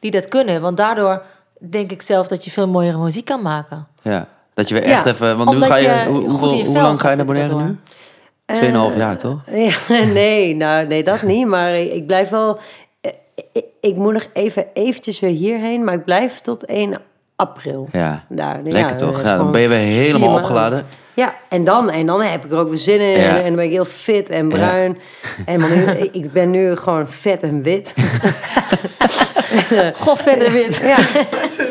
[0.00, 0.60] die dat kunnen.
[0.60, 1.22] Want daardoor
[1.70, 3.86] denk ik zelf dat je veel mooiere muziek kan maken.
[4.02, 4.26] ja.
[4.54, 5.36] Dat je weer echt even...
[5.36, 5.88] Want nu ga je...
[5.88, 7.76] je hoe, hoeveel- lang ga je naar Bonaire nu?
[8.46, 9.38] Eh, Tweeënhalf jaar, toch?
[9.88, 11.46] Ja, nee, nou, nee, dat niet.
[11.46, 12.58] Maar ik blijf wel...
[13.00, 13.10] eh,
[13.52, 16.94] Ik, ik moet nog even eventjes weer hierheen, maar ik blijf tot 1
[17.36, 17.88] april.
[17.92, 18.24] Ja.
[18.28, 19.22] Daar, Lekker toch?
[19.22, 20.86] Ja, dan ben je weer helemaal opgeladen.
[21.14, 23.20] Ja, en dan, en dan heb ik er ook weer zin in.
[23.20, 23.28] Ja.
[23.28, 24.98] En, en dan ben ik heel fit en bruin.
[25.46, 25.84] En nu,
[26.22, 27.94] ik ben nu gewoon vet en wit.
[29.94, 30.76] Goh, vet en wit.
[30.84, 30.96] Ja,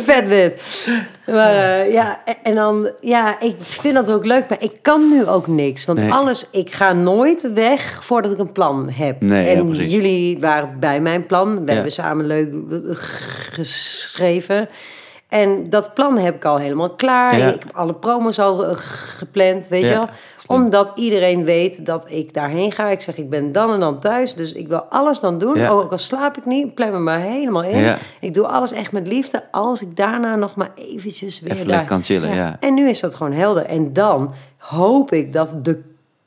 [0.04, 0.88] vet wit.
[1.25, 5.25] Maar eh, ja, en- dan, ja, ik vind dat ook leuk, maar ik kan nu
[5.25, 5.86] ook niks.
[5.86, 6.12] Want Nee.
[6.12, 9.21] alles, ik ga nooit weg voordat ik een plan heb.
[9.21, 11.56] Nee, en jullie waren bij mijn plan.
[11.56, 11.73] We Ja.
[11.73, 12.54] hebben samen leuk
[13.51, 14.69] geschreven.
[15.32, 17.38] En dat plan heb ik al helemaal klaar.
[17.38, 17.48] Ja.
[17.54, 20.10] Ik heb alle promos al eh, gepland, weet Ja, je wel.
[20.48, 22.88] Omdat iedereen weet dat ik daarheen ga.
[22.89, 24.36] Ik zeg, ik ben dan en dan thuis.
[24.36, 25.58] Dus ik wil alles dan doen.
[25.58, 25.70] Ja.
[25.70, 27.96] Ook al slaap ik niet, plan me maar helemaal in.
[28.20, 29.44] Ik doe alles echt met liefde.
[29.52, 31.86] Als ik daarna nog maar eventjes weer Even daar...
[31.86, 32.36] kan chillen, Ja.
[32.36, 32.58] ja.
[32.60, 33.65] En nu is dat gewoon helder.
[33.65, 35.82] En dan hoop ik dat de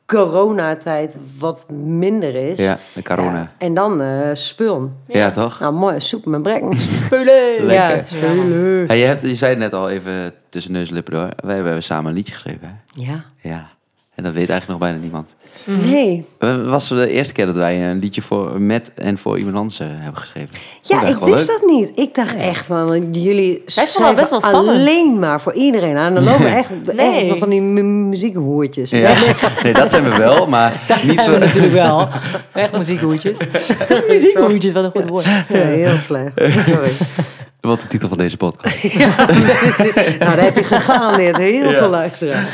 [0.06, 2.58] coronatijd wat minder is.
[2.58, 3.38] Ja, de corona.
[3.38, 4.90] Ja, en dan eh spul.
[5.06, 5.60] Ja, toch?
[5.60, 6.62] Nou, mooi, soep met brek.
[7.04, 7.72] Spelen!
[7.72, 8.02] Ja.
[8.86, 11.28] Hey, je, hebt, je zei het net al even tussen neus en lippen door.
[11.36, 12.68] Wij hebben samen een liedje geschreven.
[12.68, 13.02] Hè?
[13.04, 13.24] Ja.
[13.40, 13.68] Ja.
[14.14, 15.30] En dat weet eigenlijk nog bijna niemand.
[15.64, 16.24] Nee.
[16.38, 19.80] Het was de eerste keer dat wij een liedje voor, met en voor iemand anders
[19.80, 20.50] eh, hebben geschreven.
[20.82, 21.60] Ja, ik wist leuk.
[21.60, 21.92] dat niet.
[21.94, 24.78] Ik dacht echt van, jullie vond het schrijven best wel spannend.
[24.78, 26.14] alleen maar voor iedereen aan.
[26.14, 27.28] Dan lopen echt, Nee.
[27.30, 28.90] echt van die mu- muziekhoertjes.
[28.90, 29.12] Ja.
[29.62, 32.08] Nee, dat zijn we wel, maar Dat niet zijn we natuurlijk wel.
[32.52, 33.38] Echt muziekhoedjes.
[34.08, 35.24] muziekhoedjes, wat een goed woord.
[35.24, 36.32] Ja, heel slecht.
[36.68, 36.92] Sorry.
[37.68, 38.82] Wat de titel van deze podcast.
[38.98, 39.16] nou,
[40.18, 42.46] daar heb je gegarandeerd heel veel luisteren.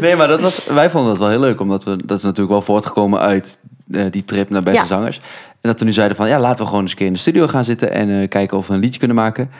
[0.00, 2.50] Nee, maar dat was, wij vonden het wel heel leuk, omdat we dat is natuurlijk
[2.50, 3.58] wel voortgekomen uit
[3.92, 4.86] eh, die trip naar Beste Ja.
[4.86, 5.16] Zangers.
[5.60, 7.18] En dat we nu zeiden van, ja, laten we gewoon eens een keer in de
[7.18, 9.50] studio gaan zitten en eh, kijken of we een liedje kunnen maken.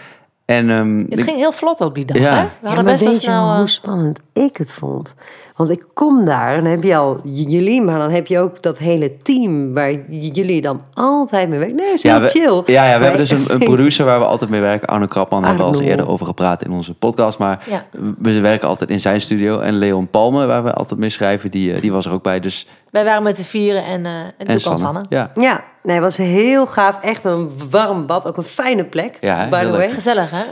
[0.45, 2.23] En ehm, Het ik- ging heel vlot ook die dag, Ja.
[2.35, 2.35] hè?
[2.35, 3.51] We Ja, hadden maar best wel snel...
[3.51, 5.15] eh, hoe spannend ik het vond?
[5.57, 8.63] Want ik kom daar en dan heb je al jullie, maar dan heb je ook
[8.63, 11.77] dat hele team waar jullie dan altijd mee werken.
[11.77, 12.63] Nee, is heel ja, we, chill.
[12.67, 14.89] Ja, ja, we Maar hebben dus een, een producer waar we altijd mee werken.
[14.89, 17.39] Arno Krapman hebben we al eens eerder over gepraat in onze podcast.
[17.39, 17.85] Maar Ja.
[18.19, 19.59] we werken altijd in zijn studio.
[19.61, 22.41] En Leon Palme, waar we altijd mee schrijven, die, eh, die was er ook bij.
[22.41, 24.79] Dus, Wij waren met z'n vieren en, eh en toen en Sanne.
[24.79, 25.05] Sanne.
[25.09, 27.01] Ja, Ja, nee, het was heel gaaf.
[27.01, 28.27] Echt een warm bad.
[28.27, 29.49] Ook een fijne plek, Ja, hè?
[29.49, 29.81] by Heel the leuk.
[29.87, 29.91] way.
[29.95, 30.43] Gezellig, hè?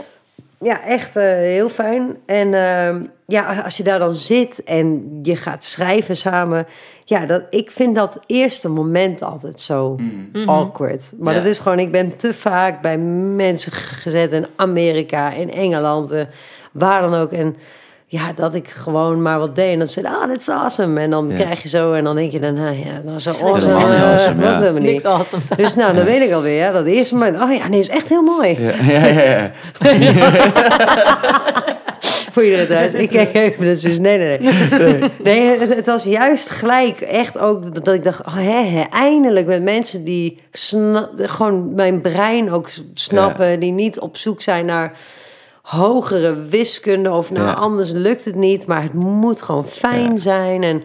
[0.59, 2.17] Ja, echt eh, heel fijn.
[2.25, 6.67] En ehm, ja, als je daar dan zit en je gaat schrijven samen.
[7.05, 9.95] Ja, dat, ik vind dat eerste moment altijd zo
[10.45, 11.11] awkward.
[11.19, 11.39] Maar Ja.
[11.39, 16.21] dat is gewoon, ik ben te vaak bij mensen gezet in Amerika, in Engeland, eh,
[16.71, 17.31] waar dan ook.
[17.31, 17.55] En
[18.07, 19.71] ja, dat ik gewoon maar wat deed.
[19.73, 20.99] En dan zei ah, dit is awesome.
[20.99, 21.35] En dan Ja.
[21.35, 23.95] krijg je zo, en dan denk je dan, nou ja, nou zo awesome, Helemaal niet
[23.97, 24.59] eh, awesome, was ja.
[24.59, 24.91] helemaal niet.
[24.91, 25.41] Niks awesome.
[25.55, 28.09] Dus nou, dan weet ik alweer, ja, dat eerste moment, oh ja, nee, is echt
[28.09, 28.61] heel mooi.
[28.61, 29.51] ja, ja, ja,
[29.99, 31.73] ja.
[32.35, 32.93] Voor iedereen thuis.
[32.93, 35.11] Ik kijk even dus, dus nee, nee, nee.
[35.23, 39.45] Nee, het, het was juist gelijk echt ook dat ik dacht, oh, hè, hè, eindelijk
[39.45, 40.39] met mensen die
[41.15, 44.97] gewoon mijn brein ook snappen, die niet op zoek zijn naar
[45.65, 47.53] hogere wiskunde of nou Ja.
[47.53, 50.17] anders lukt het niet, maar het moet gewoon fijn Ja.
[50.17, 50.83] zijn en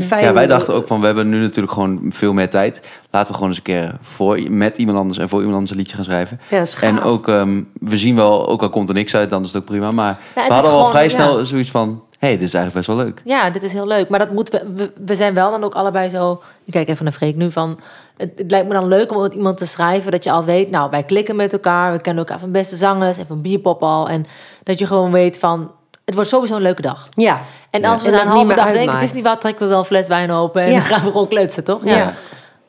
[0.00, 0.24] fijn.
[0.24, 2.80] ja, wij dachten ook van, we hebben nu natuurlijk gewoon veel meer tijd.
[3.10, 5.78] Laten we gewoon eens een keer voor, met iemand anders en voor iemand anders een
[5.80, 6.40] liedje gaan schrijven.
[6.50, 9.46] Ja, En ook, ehm, we zien wel, ook al komt er niks uit, dan is
[9.52, 9.90] het ook prima.
[9.90, 11.08] Maar we hadden al vrij ja.
[11.10, 13.20] snel zoiets van, hé, hey, dit is eigenlijk best wel leuk.
[13.24, 14.08] Ja, dit is heel leuk.
[14.08, 14.92] Maar dat moeten we, we.
[15.06, 16.42] We zijn wel dan ook allebei zo.
[16.64, 17.80] Ik kijk even naar Freek nu van.
[18.16, 20.70] Het, het lijkt me dan leuk om met iemand te schrijven dat je al weet.
[20.70, 21.92] Nou, wij klikken met elkaar.
[21.92, 24.08] We kennen elkaar van beste zangers en van bierpop al.
[24.08, 24.26] En
[24.62, 25.70] dat je gewoon weet van.
[26.04, 27.08] Het wordt sowieso een leuke dag.
[27.10, 27.40] Ja.
[27.70, 29.68] En als we na dat een halve dag denken, het is niet wat, trekken we
[29.68, 30.74] wel een fles wijn open en Ja.
[30.76, 31.84] dan gaan we gewoon kletsen, toch?
[31.84, 31.96] Ja.
[31.96, 32.14] Ja.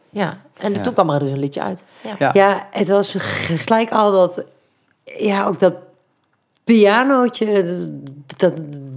[0.10, 0.38] ja.
[0.58, 0.82] En Ja.
[0.82, 1.86] toen kwam er dus een liedje uit.
[2.02, 2.16] Ja.
[2.20, 2.30] Ja.
[2.34, 4.44] Ja, het was gelijk al dat,
[5.04, 5.74] ja, ook dat
[6.68, 7.64] pianootje,
[8.38, 8.54] dat,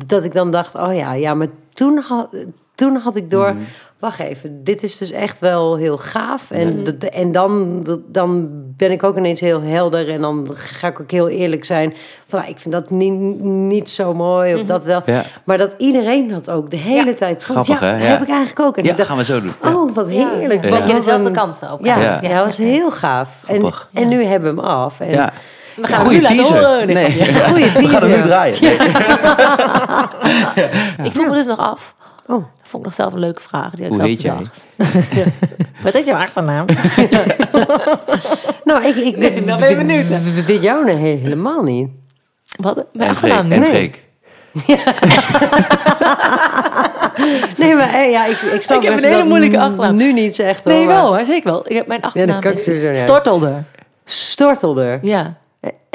[0.06, 2.35] dat ik dan dacht, oh ja, ja, maar toen had,
[2.74, 3.62] toen had ik door, Mhm.
[3.98, 6.50] wacht even, dit is dus echt wel heel gaaf.
[6.50, 10.88] En, dat- en dan, dat- dan ben ik ook ineens heel helder en dan ga
[10.88, 11.94] ik ook heel eerlijk zijn.
[12.26, 15.02] Van, ik vind dat niet, niet zo mooi of dat wel.
[15.06, 15.24] Ja.
[15.44, 17.14] Maar dat iedereen dat ook de hele Ja.
[17.14, 17.64] tijd vond.
[17.66, 18.02] Grappig, ja, hè?
[18.02, 18.11] Ja.
[18.11, 18.76] heb ik eigenlijk ook.
[18.76, 19.54] En Ja, ik dacht, gaan we zo doen.
[19.64, 20.64] Oh, wat heerlijk.
[20.64, 20.70] Ja.
[20.70, 23.44] Wat, Dat je wat dezelfde een- kant ook ja, ja, dat was heel gaaf.
[23.46, 25.00] En, en nu hebben we hem af.
[25.00, 25.33] En Ja.
[25.80, 26.68] We gaan Goeie hem nu laten teaser.
[26.68, 26.86] horen.
[26.86, 27.10] Nee, Nee.
[27.24, 27.50] grapje.
[27.50, 28.08] Goeie We gaan teaser.
[28.10, 28.56] hem nu draaien.
[28.62, 28.76] Nee.
[31.06, 31.94] Ik vroeg me dus nog af.
[32.26, 32.36] Oh.
[32.36, 33.70] Dat vond ik nog zelf een leuke vraag.
[33.70, 35.32] Die had ik Hoe zelf heet jij?
[35.84, 36.66] Wat is jouw achternaam?
[38.64, 40.04] Nou, ik, ik, Nee, ben je benieuwd,
[40.36, 41.88] ik weet jou he- helemaal niet.
[42.56, 42.84] Wat?
[42.92, 43.48] Mijn achternaam?
[43.48, 43.62] Nee.
[43.62, 44.02] Freek.
[47.56, 49.96] Nee, maar eh, ja, ik, ik snap Ik heb een hele moeilijke achternaam.
[49.96, 50.38] Nu niet.
[50.38, 51.62] Nee, hoor, wel maar hoor, zeker wel.
[51.68, 52.98] Ik heb mijn achternaam ik is.
[53.00, 53.64] Stortelder.
[54.04, 54.98] Stortelder.
[55.02, 55.34] Ja.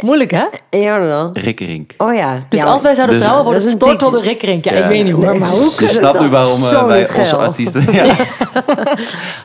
[0.03, 0.43] Moeilijk hè?
[0.69, 1.29] En jou dan?
[1.33, 1.93] Rikkerink.
[1.97, 2.39] Oh ja.
[2.49, 4.65] Dus ja, als wij zouden Dus- trouwen, wordt dat het is een Stortelder dik- Rikkerink.
[4.65, 4.83] Ja, Ja.
[4.83, 6.29] ik weet niet hoor, Nee, maar hoe Je snapt nu dat?
[6.29, 7.93] waarom eh, wij niet onze artiesten...
[7.93, 8.15] Ja.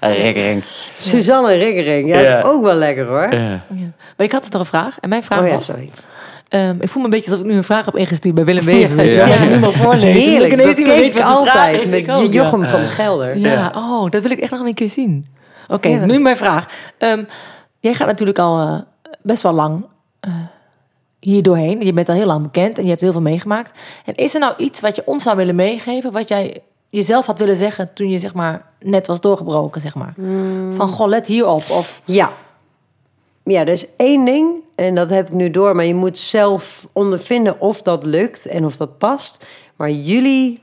[0.01, 0.65] Rikkerink.
[0.97, 2.09] Suzanne Riggering.
[2.09, 2.31] Ja, Ja.
[2.35, 3.35] dat is ook wel lekker hoor.
[3.35, 3.39] Ja.
[3.69, 3.91] Ja.
[4.17, 4.97] Maar ik had dus nog een vraag.
[5.01, 5.65] En mijn vraag Oh ja, was...
[5.65, 5.91] sorry.
[6.49, 8.65] ehm, ik voel me een beetje alsof ik nu een vraag heb ingestuurd bij Willem
[8.65, 8.97] Wever.
[8.97, 9.27] weet je wel.
[9.27, 9.39] Ja.
[9.39, 10.31] Dat nu maar voorlezen.
[10.31, 12.23] Heerlijk, dat keek weet ik altijd met ja.
[12.23, 13.39] Jochem van Gelder.
[13.39, 13.73] Ja, Ja.
[13.75, 15.27] oh, dat wil ik echt nog een keer zien.
[15.69, 16.05] Oké, Ja.
[16.05, 16.67] nu mijn vraag.
[16.99, 17.23] Ehm,
[17.81, 18.79] jij gaat natuurlijk al eh,
[19.23, 19.85] best wel lang
[20.21, 20.33] eh,
[21.19, 21.81] hier doorheen.
[21.81, 23.79] Je bent al heel lang bekend en je hebt heel veel meegemaakt.
[24.05, 27.39] En is er nou iets wat je ons zou willen meegeven, wat jij jezelf had
[27.39, 30.15] willen zeggen toen je zeg maar net was doorgebroken, zeg maar?
[30.71, 31.61] Van goh, let hierop.
[31.71, 32.33] Of Ja.
[33.45, 37.61] Ja, dus één ding, en dat heb ik nu door, maar je moet zelf ondervinden
[37.61, 39.45] of dat lukt en of dat past.
[39.77, 40.61] Maar jullie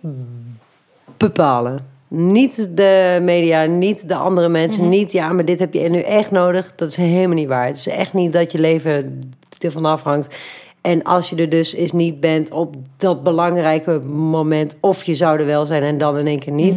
[1.18, 1.96] bepalen.
[2.08, 6.32] Niet de media, niet de andere mensen, niet ja, maar dit heb je nu echt
[6.32, 6.76] nodig.
[6.76, 7.66] Dat is helemaal niet waar.
[7.68, 9.22] Het is echt niet dat je leven
[9.64, 10.36] ervan afhangt.
[10.82, 15.40] En als je er dus eens niet bent op dat belangrijke moment, of je zou
[15.40, 16.76] er wel zijn en dan in één keer niet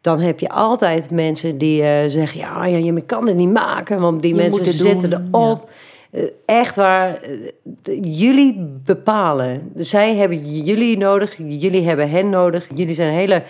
[0.00, 4.00] dan heb je altijd mensen die eh, zeggen: ja, ja, je kan het niet maken,
[4.00, 5.70] want die Je mensen zitten doen, erop.
[6.10, 9.72] Eh, echt waar, eh, jullie bepalen.
[9.74, 12.66] Zij hebben jullie nodig, jullie hebben hen nodig.
[12.74, 13.42] Jullie zijn hele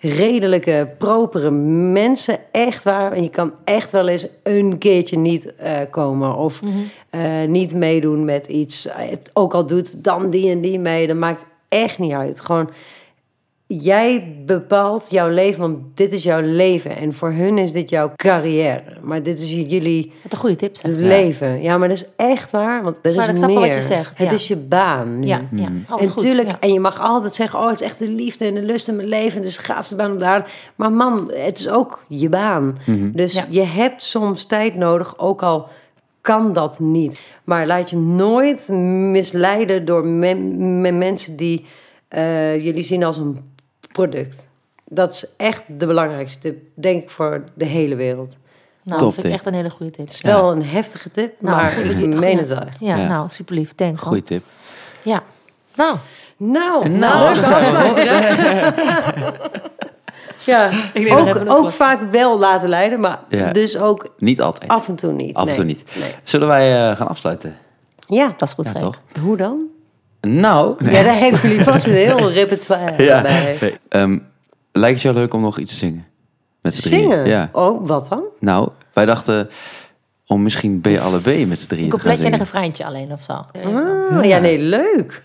[0.00, 2.38] redelijke, propere mensen.
[2.52, 3.12] Echt waar.
[3.12, 6.36] En je kan echt wel eens een keertje niet eh, komen.
[6.36, 6.60] Of
[7.10, 8.86] eh, niet meedoen met iets.
[8.90, 11.06] Het ook al doet dan die en die mee.
[11.06, 12.40] Dat maakt echt niet uit.
[12.40, 12.70] Gewoon,
[13.78, 15.60] jij bepaalt jouw leven.
[15.60, 16.96] Want dit is jouw leven.
[16.96, 18.82] En voor hun is dit jouw carrière.
[19.02, 20.90] Maar dit is jullie Wat een goede tip zeg.
[20.96, 21.62] leven.
[21.62, 22.82] Ja, maar dat is echt waar.
[22.82, 23.60] Want er is Maar meer.
[23.60, 24.36] wat je zegt, Het ja.
[24.36, 25.26] is je baan nu.
[25.26, 25.68] Ja, ja.
[25.98, 26.56] En goed, tuurlijk, ja.
[26.60, 28.96] en je mag altijd zeggen: Oh, het is echt de liefde en de lust in
[28.96, 29.38] mijn leven.
[29.38, 30.48] Het is de gaafste baan op de aarde.
[30.76, 32.76] Maar man, het is ook je baan.
[33.12, 33.46] Dus Ja.
[33.50, 35.68] je hebt soms tijd nodig, ook al
[36.20, 37.20] kan dat niet.
[37.44, 38.68] Maar laat je nooit
[39.12, 41.64] misleiden door me- mensen die
[42.08, 43.49] eh, jullie zien als een
[43.92, 44.46] product.
[44.84, 48.36] Dat is echt de belangrijkste tip, denk ik, voor de hele wereld.
[48.82, 50.04] Nou, Top dat vind ik echt een hele goede tip.
[50.04, 52.36] Het is wel een heftige tip, Nou, maar ik meen ja.
[52.38, 52.62] het wel.
[52.80, 53.06] Ja, Ja.
[53.08, 53.74] nou, super lief.
[53.74, 54.02] Thanks.
[54.02, 54.44] Goeie tip.
[55.02, 55.22] Ja.
[55.74, 55.96] Nou,
[56.36, 57.64] Nou, Nou, zijn
[57.94, 58.02] we
[60.44, 63.52] ja, denk dat we ook, ook vaak wel laten leiden, maar Ja.
[63.52, 64.70] dus ook Niet altijd.
[64.70, 65.34] af en toe niet.
[65.34, 65.74] Af en toe Nee.
[65.74, 65.96] niet.
[65.98, 66.14] Nee.
[66.22, 67.56] Zullen wij eh, gaan afsluiten?
[68.06, 69.00] Ja, dat is goed, Ja, toch?
[69.22, 69.66] hoe dan?
[70.20, 73.22] Nou, Ja, daar hebben jullie vast een heel repertoire Ja.
[73.22, 73.56] bij.
[73.60, 73.78] Nee.
[73.88, 74.18] Ehm,
[74.72, 76.06] lijkt het jou leuk om nog iets te zingen?
[76.62, 76.74] Met?
[76.74, 77.26] Zingen?
[77.26, 77.48] Ja.
[77.52, 78.24] Oh, wat dan?
[78.40, 79.50] Nou, wij dachten
[80.26, 82.84] om misschien je alle B met z'n drieën Een te gaan coupletje en een refreintje
[82.84, 83.32] alleen of zo.
[83.32, 85.22] Ah, ja, nee, leuk.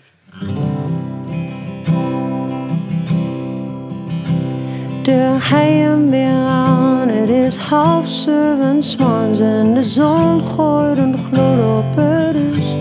[5.02, 11.16] De heien weer aan, het is half zeven 's morgens en de zon gooit een
[11.24, 12.75] gloed op het huis.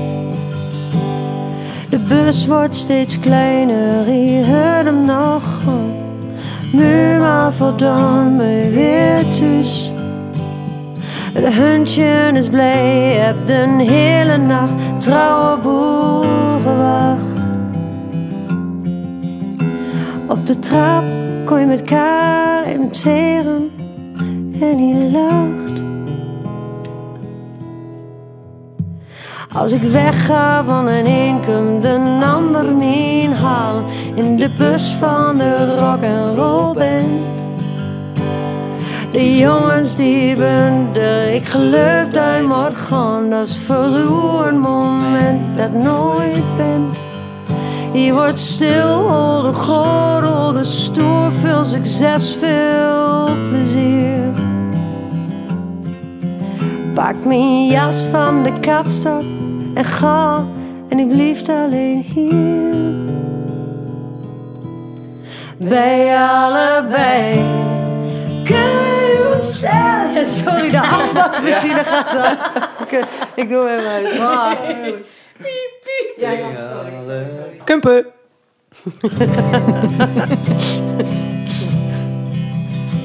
[2.07, 5.61] Bus wordt steeds kleiner, je hoort hem nog.
[6.71, 9.91] Nu maar verdomme weer thuis.
[11.33, 16.21] Het hundje is blij, heb de hele nacht trouwe boel
[16.63, 17.45] gewacht.
[20.27, 21.03] Op de trap
[21.45, 23.71] kon je met elkaar imteren
[24.59, 25.84] en hij lacht.
[29.55, 33.83] Als ik wegga van een komt een ander me inhalen
[34.15, 37.21] in de bus van de rock and roll band.
[39.11, 43.29] De jongens die bunten, ik geloof dat gaan.
[43.29, 46.95] Dat is voor een moment dat nooit bent.
[47.93, 49.07] Je wordt stil,
[49.41, 54.31] de groot, de stoer, veel succes, veel plezier.
[56.93, 59.34] Pak mijn jas van de kapstok
[59.75, 60.45] en ga,
[60.89, 62.73] en ik blijf alleen hier.
[65.57, 67.33] Bij allebei.
[68.43, 70.27] Kun je zelf...
[70.45, 72.69] Sorry, de afwasmachine gaat uit.
[72.89, 73.05] Ik,
[73.35, 74.19] ik doe hem uit.
[74.19, 74.51] Ah.
[76.17, 77.61] Ja, ja, sorry.
[77.63, 78.05] Kumpen.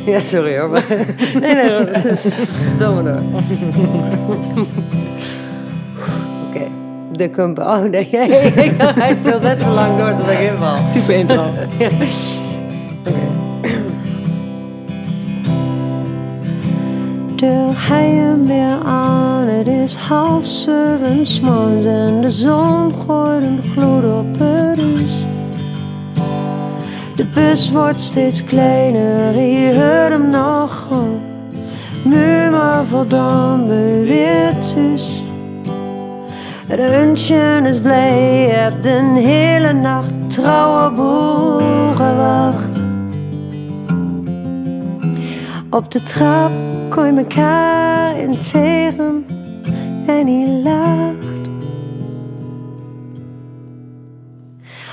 [0.07, 0.69] Ja, sorry hoor.
[0.69, 0.85] Maar,
[1.41, 3.21] nee, nee, spel maar door.
[3.35, 4.67] Oké,
[7.21, 7.67] de kumpen.
[7.67, 8.09] Oh nee,
[9.03, 10.89] hij speelt net zo lang door tot ik inval.
[10.89, 11.45] Super intro.
[13.01, 13.15] Oké.
[17.37, 23.61] De heien weer aan, het is half zeven 's morgens en de zon gooit een
[23.73, 25.27] gloed op het huis.
[27.17, 30.89] De bus wordt steeds kleiner, je hoort hem nog.
[32.05, 35.20] Nu maar verdomme weer thuis.
[36.71, 36.81] Het
[37.67, 42.81] is blij, je hebt een hele nacht trouwe boel gewacht.
[45.71, 46.51] Op de trap
[46.89, 49.27] kon je elkaar in tegen
[50.07, 51.49] en hij lacht.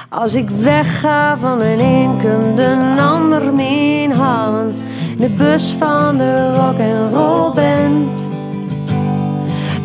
[0.10, 4.76] Als ik wegga van een een komt een ander me inhalen.
[5.18, 8.27] De bus van de rock and roll band.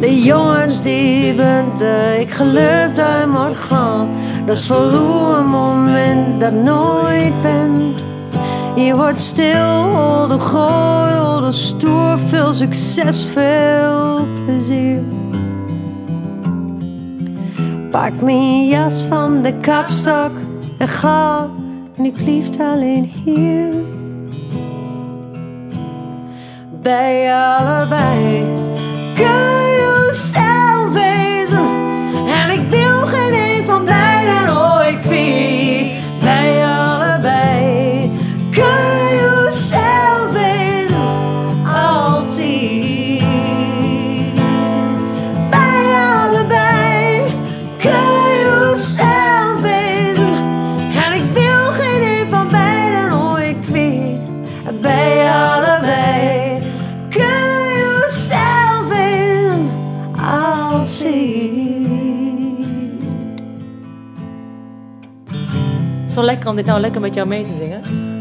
[0.03, 4.09] De jongens die bunten, ik geloof moet gaan.
[4.46, 8.03] Dat is voor u een moment dat nooit bent.
[8.76, 15.03] Je wordt stil, de gooi, de stoer, veel succes, veel plezier.
[17.90, 20.32] Pak mijn jas van de kapstok
[20.78, 21.48] en ga,
[21.96, 23.72] en ik blijf alleen hier.
[26.82, 28.44] Bij allebei
[29.14, 29.51] kun
[66.43, 67.80] lekker om dit nou lekker met jou mee te zingen.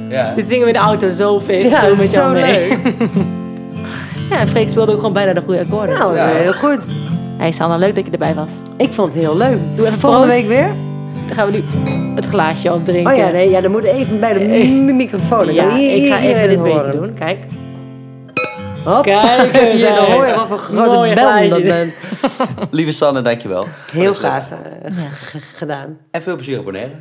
[0.10, 0.34] Ja.
[0.34, 2.68] Dit zingen we in de auto zo veel, Ja, dat met is jou zo mee.
[2.70, 2.78] leuk.
[4.30, 5.98] Ja, en Freek speelde ook gewoon bijna de goede akkoorden.
[5.98, 6.40] Nou, dat is Ja.
[6.42, 6.80] heel goed.
[7.38, 8.52] Hey Sanne, leuk dat je erbij was.
[8.78, 9.58] Ik vond het heel leuk.
[9.76, 10.68] Doe even Volgende week weer?
[11.28, 11.64] Dan gaan we nu
[12.16, 13.12] het glaasje opdrinken.
[13.12, 15.54] Oh ja, nee, ja, dan moet even bij de mi- microfoon.
[15.54, 16.76] Ja, ik ga even dit horen.
[16.76, 17.14] beter doen.
[17.14, 17.46] Kijk.
[18.84, 19.04] Hop.
[19.04, 21.94] Kijk eens, Ja, hoor je wat voor grote Mooie bel dat bent.
[22.72, 23.68] Lieve Sanne, dankjewel.
[23.92, 24.44] Heel graag
[24.84, 24.92] eh,
[25.56, 25.98] gedaan.
[26.12, 26.92] En veel plezier op Bonaire.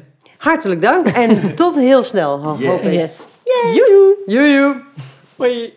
[0.40, 2.70] Hartelijk dank en tot heel snel, ho- Yeah.
[2.70, 2.92] hoop ik.
[2.92, 3.26] Yes.
[3.74, 4.16] Joejoe.
[4.26, 4.80] Joejoe.
[5.36, 5.72] Hoi.